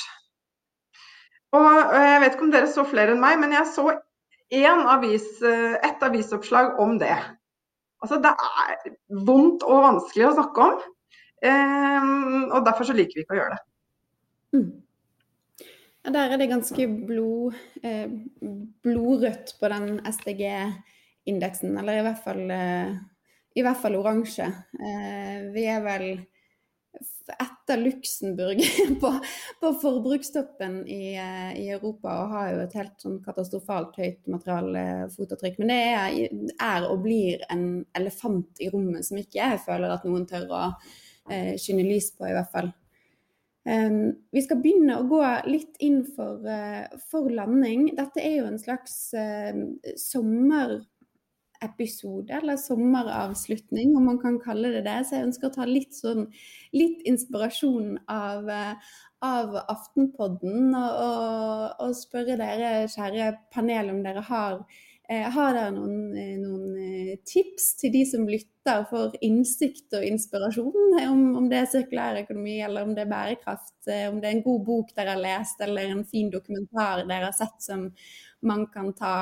Og 1.56 1.96
Jeg 1.96 2.20
vet 2.22 2.37
ikke 2.37 2.46
om 2.46 2.52
dere 2.52 2.68
så 2.70 2.85
flere 2.87 3.16
enn 3.16 3.22
meg, 3.22 3.40
men 3.40 3.56
jeg 3.56 3.66
så 3.72 3.88
avis, 4.92 5.24
eh, 5.42 5.72
et 5.83 6.02
avisoppslag 6.06 6.78
om 6.78 6.92
det. 6.98 7.16
Altså, 8.02 8.20
det 8.22 8.30
er 8.30 8.94
vondt 9.26 9.66
og 9.66 9.83
vanskelig 9.83 10.28
å 10.28 10.35
snakke 10.37 10.68
om. 10.68 10.78
Og 12.54 12.64
derfor 12.68 12.87
så 12.87 12.94
liker 12.94 13.18
vi 13.18 13.24
ikke 13.24 13.35
å 13.35 13.40
gjøre 13.40 13.56
det. 13.56 13.64
Mm. 14.54 14.70
Ja, 16.04 16.11
der 16.11 16.33
er 16.33 16.40
det 16.40 16.48
ganske 16.48 16.87
blod, 17.06 17.54
eh, 17.83 18.09
blodrødt 18.83 19.54
på 19.61 19.68
den 19.68 20.00
SDG-indeksen, 21.31 21.79
eller 21.79 21.99
i 21.99 22.03
hvert 22.03 22.25
fall, 22.25 22.51
eh, 22.51 22.93
i 23.55 23.62
hvert 23.62 23.81
fall 23.81 23.97
oransje. 23.97 24.47
Eh, 24.81 25.51
vi 25.55 25.64
er 25.66 25.83
vel 25.83 26.27
etter 27.31 27.79
Luxembourg 27.79 28.59
på, 29.01 29.11
på 29.61 29.73
forbrukstoppen 29.81 30.87
i, 30.88 31.14
eh, 31.14 31.53
i, 31.61 31.69
Europa 31.71 32.16
og 32.25 32.33
har 32.35 32.49
jo 32.51 32.62
et 32.64 32.75
helt 32.75 32.97
sånn 32.99 33.21
katastrofalt 33.23 33.97
høyt 34.01 34.27
materialfotavtrykk. 34.27 35.61
Men 35.61 35.71
det 35.71 35.81
er, 35.93 36.43
er, 36.59 36.88
og 36.88 37.05
blir 37.05 37.45
en 37.51 37.85
elefant 37.95 38.59
i 38.61 38.71
rommet 38.73 39.07
som 39.07 39.21
ikke 39.21 39.38
jeg 39.38 39.62
føler 39.66 39.95
at 39.95 40.07
noen 40.09 40.27
tør 40.27 40.51
å 40.51 40.66
eh, 41.31 41.55
skinne 41.61 41.87
lys 41.87 42.11
på, 42.16 42.27
i 42.27 42.35
hvert 42.35 42.51
fall. 42.53 42.73
Um, 43.69 44.14
vi 44.33 44.40
skal 44.40 44.57
begynne 44.64 44.95
å 44.97 45.05
gå 45.05 45.21
litt 45.51 45.77
inn 45.85 46.01
for, 46.16 46.40
uh, 46.49 46.88
for 47.11 47.29
landing. 47.29 47.90
Dette 47.99 48.23
er 48.25 48.38
jo 48.38 48.47
en 48.49 48.59
slags 48.59 48.95
uh, 49.12 49.53
sommer 50.01 50.79
episode, 51.64 52.33
eller 52.33 52.57
sommeravslutning, 52.57 53.96
om 53.96 54.05
man 54.05 54.18
kan 54.18 54.40
kalle 54.40 54.73
det 54.75 54.85
det. 54.88 54.99
Så 55.07 55.16
jeg 55.16 55.29
ønsker 55.29 55.51
å 55.51 55.55
ta 55.55 55.68
litt, 55.68 55.94
sånn, 55.96 56.27
litt 56.77 57.03
inspirasjon 57.09 57.99
av, 58.11 58.49
eh, 58.51 58.92
av 59.27 59.57
Aftenpodden 59.68 60.70
og, 60.75 60.92
og, 61.07 61.64
og, 61.87 61.96
spørre 61.99 62.38
dere, 62.40 62.87
kjære 62.92 63.35
panel, 63.53 63.92
om 63.92 64.01
dere 64.07 64.23
har 64.31 64.62
eh, 65.11 65.27
har 65.35 65.53
dere 65.57 65.75
noen, 65.77 66.16
eh, 66.16 66.38
noen, 66.40 67.20
tips 67.29 67.75
til 67.83 67.92
de 67.92 68.05
som 68.09 68.25
lytter 68.31 68.87
for 68.88 69.12
innsikt 69.27 69.99
og 69.99 70.07
inspirasjon? 70.07 70.96
Om, 71.03 71.23
om 71.42 71.51
det 71.51 71.61
er 71.61 71.70
sirkulær 71.75 72.23
økonomi, 72.23 72.57
eller 72.64 72.88
om 72.88 72.96
det 72.96 73.05
er 73.05 73.12
bærekraft? 73.12 73.77
Om 73.85 74.23
det 74.23 74.31
er 74.31 74.38
en 74.38 74.46
god 74.46 74.64
bok 74.64 74.96
dere 74.96 75.18
har 75.18 75.23
lest, 75.23 75.61
eller 75.66 75.92
en 75.92 76.05
fin 76.09 76.33
dokumentar 76.33 77.05
dere 77.05 77.29
har 77.29 77.37
sett 77.37 77.61
som 77.68 77.90
man 78.46 78.64
kan 78.73 78.94
ta 78.96 79.14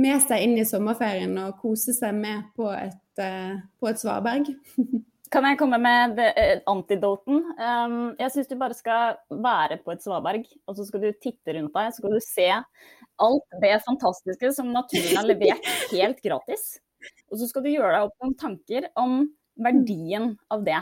med 0.00 0.22
seg 0.24 0.44
inn 0.44 0.56
i 0.60 0.66
sommerferien 0.68 1.34
og 1.40 1.58
kose 1.62 1.94
seg 1.96 2.16
med 2.16 2.48
på 2.56 2.68
et, 2.76 3.22
uh, 3.22 3.56
på 3.80 3.90
et 3.90 4.00
svaberg. 4.00 4.50
Kan 5.34 5.46
jeg 5.48 5.58
komme 5.58 5.78
med 5.82 6.20
uh, 6.20 6.58
antidoten? 6.70 7.40
Um, 7.58 8.12
jeg 8.20 8.32
syns 8.34 8.50
du 8.50 8.56
bare 8.60 8.76
skal 8.78 9.16
være 9.30 9.80
på 9.82 9.94
et 9.94 10.04
svaberg, 10.04 10.44
og 10.68 10.78
så 10.78 10.86
skal 10.86 11.02
du 11.02 11.10
titte 11.18 11.56
rundt 11.56 11.74
deg. 11.74 11.90
Så 11.90 12.02
skal 12.02 12.14
du 12.14 12.22
se 12.22 12.50
alt 13.26 13.58
det 13.62 13.74
fantastiske 13.86 14.52
som 14.54 14.70
naturen 14.74 15.16
har 15.18 15.26
levert 15.26 15.72
helt 15.94 16.20
gratis. 16.24 16.76
Og 17.32 17.40
så 17.40 17.48
skal 17.50 17.66
du 17.66 17.72
gjøre 17.72 17.94
deg 17.96 18.06
opp 18.06 18.22
noen 18.22 18.38
tanker 18.38 18.90
om 19.00 19.24
verdien 19.64 20.34
av 20.52 20.64
det 20.66 20.78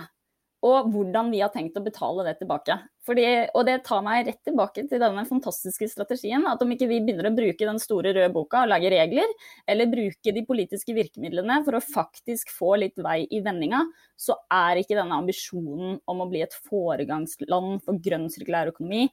og 0.64 0.88
hvordan 0.94 1.29
vi 1.33 1.42
har 1.42 1.50
tenkt 1.53 1.77
å 1.77 1.83
betale 1.85 2.24
det 2.24 2.38
tilbake. 2.40 2.79
Fordi, 3.05 3.24
og 3.53 3.66
det 3.68 3.77
tar 3.85 4.00
meg 4.07 4.22
rett 4.31 4.40
tilbake 4.46 4.87
til 4.88 5.03
denne 5.03 5.27
fantastiske 5.29 5.90
strategien. 5.92 6.46
At 6.48 6.62
om 6.64 6.72
ikke 6.72 6.88
vi 6.88 7.03
begynner 7.05 7.29
å 7.29 7.35
bruke 7.37 7.68
den 7.68 7.81
store 7.83 8.14
røde 8.16 8.31
boka 8.33 8.62
og 8.64 8.70
lage 8.72 8.92
regler, 8.94 9.29
eller 9.68 9.92
bruke 9.92 10.33
de 10.33 10.44
politiske 10.48 10.96
virkemidlene 10.96 11.61
for 11.66 11.77
å 11.77 11.83
faktisk 11.85 12.55
få 12.55 12.79
litt 12.81 12.96
vei 13.05 13.27
i 13.29 13.42
vendinga, 13.44 13.83
så 14.16 14.38
er 14.48 14.81
ikke 14.81 14.96
denne 14.96 15.20
ambisjonen 15.20 15.98
om 16.09 16.24
å 16.24 16.31
bli 16.33 16.40
et 16.46 16.57
foregangsland 16.64 17.85
for 17.85 18.00
grønn 18.00 18.31
sirkulær 18.33 18.72
økonomi 18.72 19.11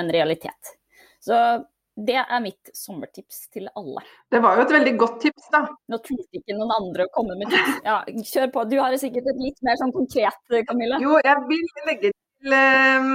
en 0.00 0.12
realitet. 0.12 0.76
Så 1.20 1.36
det 1.96 2.18
er 2.20 2.40
mitt 2.44 2.70
sommertips 2.76 3.46
til 3.54 3.70
alle. 3.72 4.02
Det 4.28 4.42
var 4.44 4.58
jo 4.58 4.66
et 4.66 4.72
veldig 4.74 4.92
godt 5.00 5.16
tips, 5.22 5.46
da. 5.52 5.62
Nå 5.88 5.98
turte 6.04 6.36
ikke 6.36 6.56
noen 6.58 6.74
andre 6.74 7.06
å 7.06 7.12
komme 7.14 7.38
med 7.40 7.48
tips. 7.48 7.78
Ja, 7.86 8.02
kjør 8.04 8.52
på. 8.52 8.64
Du 8.68 8.76
har 8.82 8.96
sikkert 9.00 9.30
et 9.32 9.40
litt 9.40 9.62
mer 9.64 9.78
sånn 9.80 9.94
konkret, 9.96 10.36
Camilla? 10.68 11.00
Jo, 11.00 11.16
jeg 11.24 11.46
vil 11.48 11.64
legge 11.88 12.12
til 12.12 12.56
um, 12.58 13.14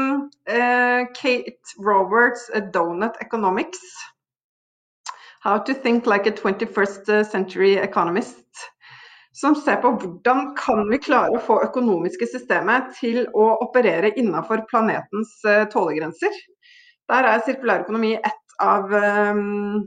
uh, 0.49 1.01
Kate 1.13 1.77
Roberts' 1.85 2.49
'Donut 2.73 3.21
Economics'. 3.21 3.85
How 5.45 5.57
to 5.57 5.73
think 5.73 6.05
like 6.05 6.25
a 6.29 6.33
21st 6.33 7.25
century 7.29 7.77
economist. 7.77 8.65
Som 9.33 9.55
ser 9.55 9.77
på 9.81 9.93
hvordan 9.93 10.55
kan 10.57 10.89
vi 10.89 10.99
klare 11.01 11.37
å 11.37 11.45
få 11.45 11.61
økonomiske 11.67 12.27
systemet 12.33 12.91
til 12.97 13.23
å 13.37 13.45
operere 13.61 14.11
innenfor 14.17 14.65
planetens 14.73 15.37
uh, 15.45 15.67
tålegrenser. 15.69 16.33
Der 17.11 17.27
er 17.27 17.41
sirkulær 17.45 17.85
økonomi 17.85 18.13
ett 18.15 18.40
av 18.63 18.93
um, 18.93 19.83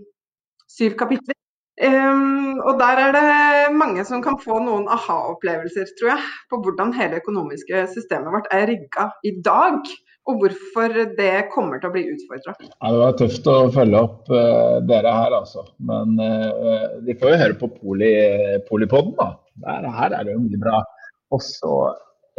syv 0.70 0.98
kapitler. 1.00 1.37
Um, 1.82 2.60
og 2.62 2.78
der 2.78 3.00
er 3.02 3.14
det 3.16 3.74
mange 3.74 4.04
som 4.06 4.20
kan 4.22 4.37
få 4.38 4.60
noen 4.62 4.87
aha-opplevelser, 4.94 5.88
tror 5.98 6.12
jeg, 6.12 6.26
på 6.52 6.60
hvordan 6.62 6.94
hele 6.94 7.18
økonomiske 7.18 7.87
systemet 7.96 8.30
vårt 8.34 8.50
er 8.54 8.68
rigga 8.70 9.08
i 9.26 9.34
dag. 9.44 9.80
Og 10.24 10.38
hvorfor 10.40 10.94
det 11.18 11.50
kommer 11.52 11.82
til 11.82 11.90
å 11.90 11.92
bli 11.92 12.06
utfordra. 12.08 12.54
Ja, 12.62 12.92
det 12.94 13.00
var 13.02 13.16
tøft 13.18 13.48
å 13.50 13.56
følge 13.74 13.98
opp 14.06 14.30
uh, 14.32 14.78
dere 14.88 15.12
her, 15.12 15.34
altså. 15.37 15.66
Men 15.84 16.14
uh, 16.16 17.02
de 17.04 17.16
får 17.20 17.34
jo 17.34 17.40
høre 17.42 17.58
på 17.60 17.68
poli, 17.74 18.14
Polipodden, 18.70 19.12
da. 19.18 19.34
Der, 19.66 19.90
her 19.98 20.16
er 20.16 20.24
det 20.24 20.38
jo 20.38 20.46
mye 20.46 20.62
bra. 20.62 20.80
Og 21.34 21.42
så 21.44 21.74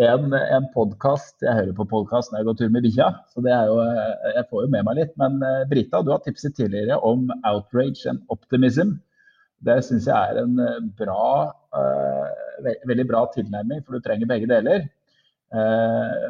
en, 0.03 0.33
en 0.33 0.65
podkast 0.73 1.43
Jeg 1.45 1.55
hører 1.55 1.75
på 1.75 1.85
podkast 1.87 2.31
når 2.31 2.41
jeg 2.41 2.47
går 2.49 2.57
tur 2.59 2.71
med 2.73 2.83
bikkja, 2.83 3.07
så 3.31 3.43
det 3.45 3.53
er 3.55 3.69
jo, 3.69 3.77
eh, 3.79 4.33
jeg 4.35 4.47
får 4.49 4.65
jo 4.65 4.71
med 4.73 4.87
meg 4.87 4.99
litt. 4.99 5.13
Men 5.21 5.37
uh, 5.43 5.63
Brita, 5.69 6.01
du 6.03 6.11
har 6.11 6.23
tipset 6.25 6.55
tidligere 6.57 6.99
om 6.99 7.29
outrage 7.47 8.03
and 8.11 8.19
optimism. 8.33 8.97
Det 9.65 9.79
syns 9.87 10.09
jeg 10.09 10.15
er 10.15 10.41
en 10.41 10.59
eh, 10.59 10.83
bra, 10.99 11.53
ve 12.63 12.75
veldig 12.87 13.07
bra 13.07 13.25
tilnærming, 13.33 13.81
for 13.85 13.95
du 13.95 14.03
trenger 14.03 14.29
begge 14.29 14.51
deler. 14.51 14.85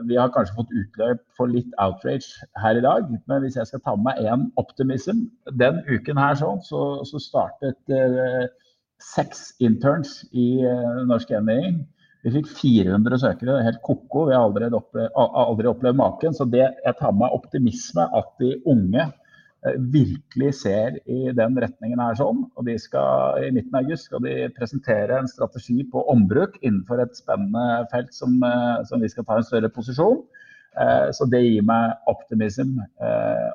Vi 0.06 0.18
har 0.20 0.30
kanskje 0.34 0.54
fått 0.58 0.74
utløp 0.76 1.22
for 1.38 1.50
litt 1.50 1.72
outrage 1.82 2.46
her 2.62 2.78
i 2.78 2.84
dag, 2.84 3.08
men 3.10 3.42
hvis 3.42 3.56
jeg 3.58 3.70
skal 3.70 3.82
ta 3.82 3.96
med 3.96 4.06
meg 4.06 4.28
én 4.28 4.44
optimism 4.62 5.24
Den 5.58 5.80
uken 5.88 6.20
her 6.20 6.36
sånn, 6.38 6.60
så, 6.62 6.82
så 7.08 7.22
startet 7.24 7.96
seks 9.02 9.48
interns 9.64 10.20
i 10.36 10.60
Norsk 11.08 11.32
Eniging 11.34 11.80
vi 12.26 12.32
fikk 12.34 12.48
400 12.58 13.20
søkere, 13.22 13.60
helt 13.68 13.84
ko-ko. 13.86 14.24
Vi 14.30 14.34
har 14.34 14.48
aldri 14.48 14.72
opplevd, 14.74 15.14
aldri 15.14 15.70
opplevd 15.70 16.00
maken. 16.00 16.34
Så 16.34 16.48
det, 16.50 16.64
jeg 16.82 16.98
tar 16.98 17.14
med 17.14 17.36
optimisme 17.36 18.08
at 18.18 18.32
de 18.42 18.56
unge 18.72 19.04
eh, 19.06 19.76
virkelig 19.94 20.56
ser 20.64 20.98
i 21.06 21.36
den 21.38 21.60
retningen 21.62 22.02
her 22.02 22.18
sånn. 22.18 22.42
Og 22.58 22.66
de 22.66 22.80
skal, 22.82 23.46
I 23.46 23.52
midten 23.54 23.78
av 23.78 23.86
august 23.86 24.10
skal 24.10 24.26
de 24.26 24.50
presentere 24.58 25.20
en 25.22 25.30
strategi 25.30 25.86
på 25.92 26.02
ombruk 26.16 26.58
innenfor 26.64 27.04
et 27.06 27.14
spennende 27.20 27.86
felt 27.94 28.10
som, 28.18 28.42
eh, 28.42 28.82
som 28.90 29.06
vi 29.06 29.12
skal 29.14 29.30
ta 29.30 29.38
en 29.38 29.46
større 29.46 29.70
posisjon. 29.78 30.26
Eh, 30.82 31.08
så 31.14 31.30
det 31.30 31.46
gir 31.46 31.70
meg 31.70 32.10
optimism 32.10 32.80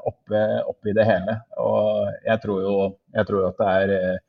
oppi, 0.07 0.47
oppi 0.71 0.95
det 0.95 1.11
hele. 1.11 1.41
Og 1.59 2.07
jeg 2.23 2.47
tror 2.47 2.63
jo 2.69 2.75
jeg 3.19 3.27
tror 3.27 3.51
at 3.51 3.59
det 3.59 3.77
er 3.83 4.21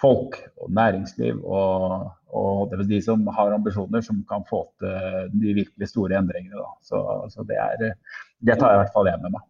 folk 0.00 0.36
og 0.60 0.72
næringsliv 0.76 1.44
og, 1.44 2.08
og 2.32 2.74
de 2.88 3.00
som 3.04 3.26
har 3.36 3.54
ambisjoner, 3.54 4.00
som 4.04 4.22
kan 4.28 4.44
få 4.48 4.62
til 4.80 5.30
de 5.34 5.54
virkelig 5.60 5.88
store 5.88 6.18
endringene. 6.18 6.66
Så, 6.82 7.00
så 7.34 7.44
det, 7.48 7.58
er, 7.60 7.94
det, 8.40 8.58
tar 8.58 8.72
jeg 8.72 8.78
i 8.78 8.82
hvert 8.84 8.94
fall 8.96 9.10
jeg 9.10 9.22
med 9.22 9.36
meg. 9.36 9.46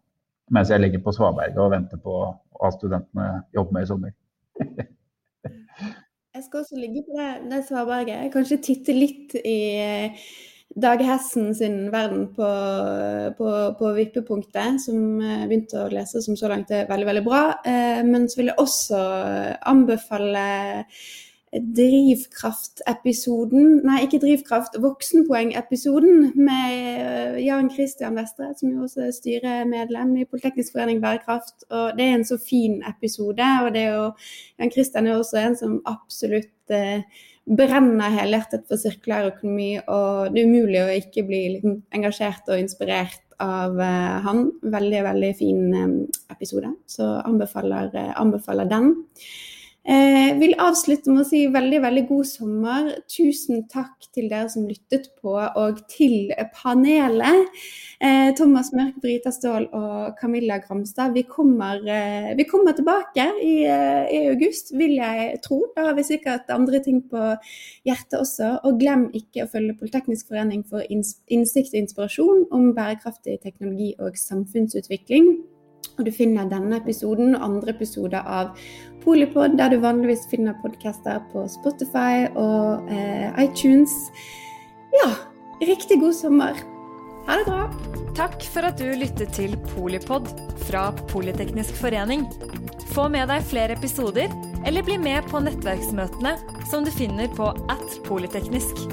Mens 0.51 0.71
jeg 0.73 0.83
ligger 0.83 1.03
på 1.03 1.13
svaberget 1.15 1.59
og 1.63 1.71
venter 1.71 2.01
på 2.03 2.15
hva 2.59 2.71
studentene 2.75 3.27
jobber 3.55 3.77
med 3.77 3.85
i 3.85 3.89
sommer. 3.89 4.15
jeg 6.35 6.43
skal 6.43 6.63
også 6.63 6.79
ligge 6.79 7.05
på 7.07 7.15
det, 7.19 7.29
det 7.53 7.61
svaberget. 7.69 8.31
Kanskje 8.33 8.59
titte 8.65 8.95
litt 8.95 9.37
i 9.39 9.59
Dag 10.75 11.01
Hessen 11.03 11.55
sin 11.55 11.91
verden 11.91 12.35
på, 12.35 12.49
på, 13.37 13.75
på, 13.79 13.93
vippepunktet, 13.97 14.81
som 14.85 15.19
jeg 15.19 15.47
begynte 15.49 15.81
å 15.81 15.89
lese, 15.91 16.21
som 16.23 16.35
så 16.39 16.47
langt 16.51 16.71
er 16.71 16.87
veldig, 16.87 17.07
veldig 17.09 17.23
bra. 17.25 17.41
Eh, 17.67 18.03
men 18.07 18.29
så 18.31 18.39
vil 18.39 18.49
jeg 18.53 18.61
også 18.63 18.99
anbefale 19.67 20.45
Drivkraft-episoden, 21.51 23.83
nei 23.83 24.05
ikke 24.05 24.21
Drivkraft, 24.23 24.79
Voksenpoeng-episoden 24.79 26.31
med 26.39 26.79
eh, 26.79 27.35
Jan 27.43 27.67
Christian 27.73 28.15
Vestre, 28.15 28.53
som 28.55 28.71
jo 28.71 28.83
også 28.85 29.01
er 29.09 29.17
styremedlem 29.17 30.15
i 30.21 30.29
Politeknisk 30.31 30.71
forening 30.77 30.99
bærekraft. 31.03 31.57
og 31.67 31.97
Det 31.97 32.03
er 32.05 32.13
en 32.15 32.29
så 32.29 32.37
fin 32.39 32.79
episode. 32.87 33.43
og 33.65 33.69
det 33.75 33.81
er 33.81 33.91
jo, 33.97 34.07
Jan 34.59 34.71
Christian 34.71 35.07
er 35.07 35.13
også 35.17 35.37
en 35.43 35.55
som 35.59 35.81
absolutt 35.91 36.69
eh, 36.71 37.01
brenner 37.45 38.13
helhjertet 38.13 38.67
for 38.69 38.79
sirkulær 38.79 39.31
økonomi, 39.31 39.73
og 39.81 40.33
det 40.33 40.43
er 40.43 40.49
umulig 40.49 40.81
å 40.81 40.93
ikke 40.93 41.25
bli 41.27 41.41
liksom, 41.55 41.79
engasjert 41.95 42.49
og 42.51 42.61
inspirert 42.61 43.21
av 43.41 43.77
uh, 43.79 44.19
han. 44.25 44.45
Veldig, 44.61 45.01
veldig 45.07 45.31
fin 45.39 45.63
um, 45.73 45.95
episode, 46.33 46.73
så 46.89 47.15
anbefaler, 47.25 47.89
uh, 47.95 48.13
anbefaler 48.21 48.69
den. 48.69 48.93
Jeg 49.81 50.29
eh, 50.29 50.35
vil 50.37 50.51
avslutte 50.61 51.09
med 51.09 51.23
å 51.23 51.25
si 51.25 51.39
veldig 51.49 51.79
veldig 51.81 52.01
god 52.05 52.27
sommer. 52.29 52.89
Tusen 53.09 53.63
takk 53.71 54.05
til 54.13 54.27
dere 54.29 54.45
som 54.53 54.67
lyttet 54.69 55.07
på, 55.17 55.33
og 55.33 55.79
til 55.89 56.29
panelet. 56.53 57.49
Eh, 57.97 58.29
Thomas 58.37 58.69
Mørk, 58.77 58.99
Brita 59.01 59.33
Ståhl 59.33 59.65
og 59.73 60.19
Camilla 60.19 60.59
Gramstad. 60.61 61.15
Vi 61.17 61.23
kommer, 61.25 61.81
eh, 61.81 62.29
vi 62.37 62.45
kommer 62.45 62.77
tilbake 62.77 63.25
i, 63.41 63.55
i, 63.65 64.21
august, 64.29 64.69
vil 64.77 64.99
jeg 64.99 65.41
tro. 65.41 65.63
Da 65.75 65.87
har 65.89 65.97
vi 65.97 66.05
sikkert 66.05 66.53
andre 66.53 66.83
ting 66.85 67.01
på 67.01 67.31
hjertet 67.89 68.19
også. 68.21 68.59
Og 68.61 68.77
glem 68.77 69.07
ikke 69.17 69.47
å 69.47 69.49
følge 69.49 69.79
Politeknisk 69.81 70.29
forening 70.29 70.61
for 70.61 70.85
innsikt 70.93 71.73
og 71.73 71.81
inspirasjon 71.81 72.45
om 72.53 72.69
bærekraftig 72.77 73.39
teknologi 73.41 73.95
og 73.97 74.13
samfunnsutvikling. 74.13 75.39
Og 75.97 76.05
du 76.07 76.11
finner 76.15 76.49
denne 76.49 76.79
episoden 76.79 77.35
og 77.35 77.45
andre 77.49 77.75
episoder 77.75 78.23
av 78.23 78.55
Polipod, 79.03 79.57
der 79.57 79.73
du 79.73 79.81
vanligvis 79.81 80.27
finner 80.29 80.57
podcaster 80.61 81.23
på 81.31 81.47
Spotify 81.49 82.27
og 82.37 82.91
eh, 82.93 83.31
iTunes. 83.41 83.93
Ja, 84.93 85.09
riktig 85.65 85.99
god 86.03 86.15
sommer. 86.17 86.61
Ha 87.27 87.37
det 87.39 87.47
bra. 87.49 87.65
Takk 88.17 88.43
for 88.53 88.67
at 88.67 88.81
du 88.81 88.91
lyttet 88.97 89.33
til 89.37 89.55
Polipod 89.71 90.29
fra 90.67 90.89
Politeknisk 91.11 91.77
forening. 91.81 92.27
Få 92.91 93.07
med 93.11 93.29
deg 93.31 93.45
flere 93.47 93.77
episoder, 93.77 94.33
eller 94.67 94.85
bli 94.85 94.97
med 95.01 95.29
på 95.31 95.41
nettverksmøtene 95.41 96.35
som 96.69 96.85
du 96.85 96.91
finner 96.93 97.31
på 97.37 97.53
at 97.71 98.01
polyteknisk. 98.05 98.83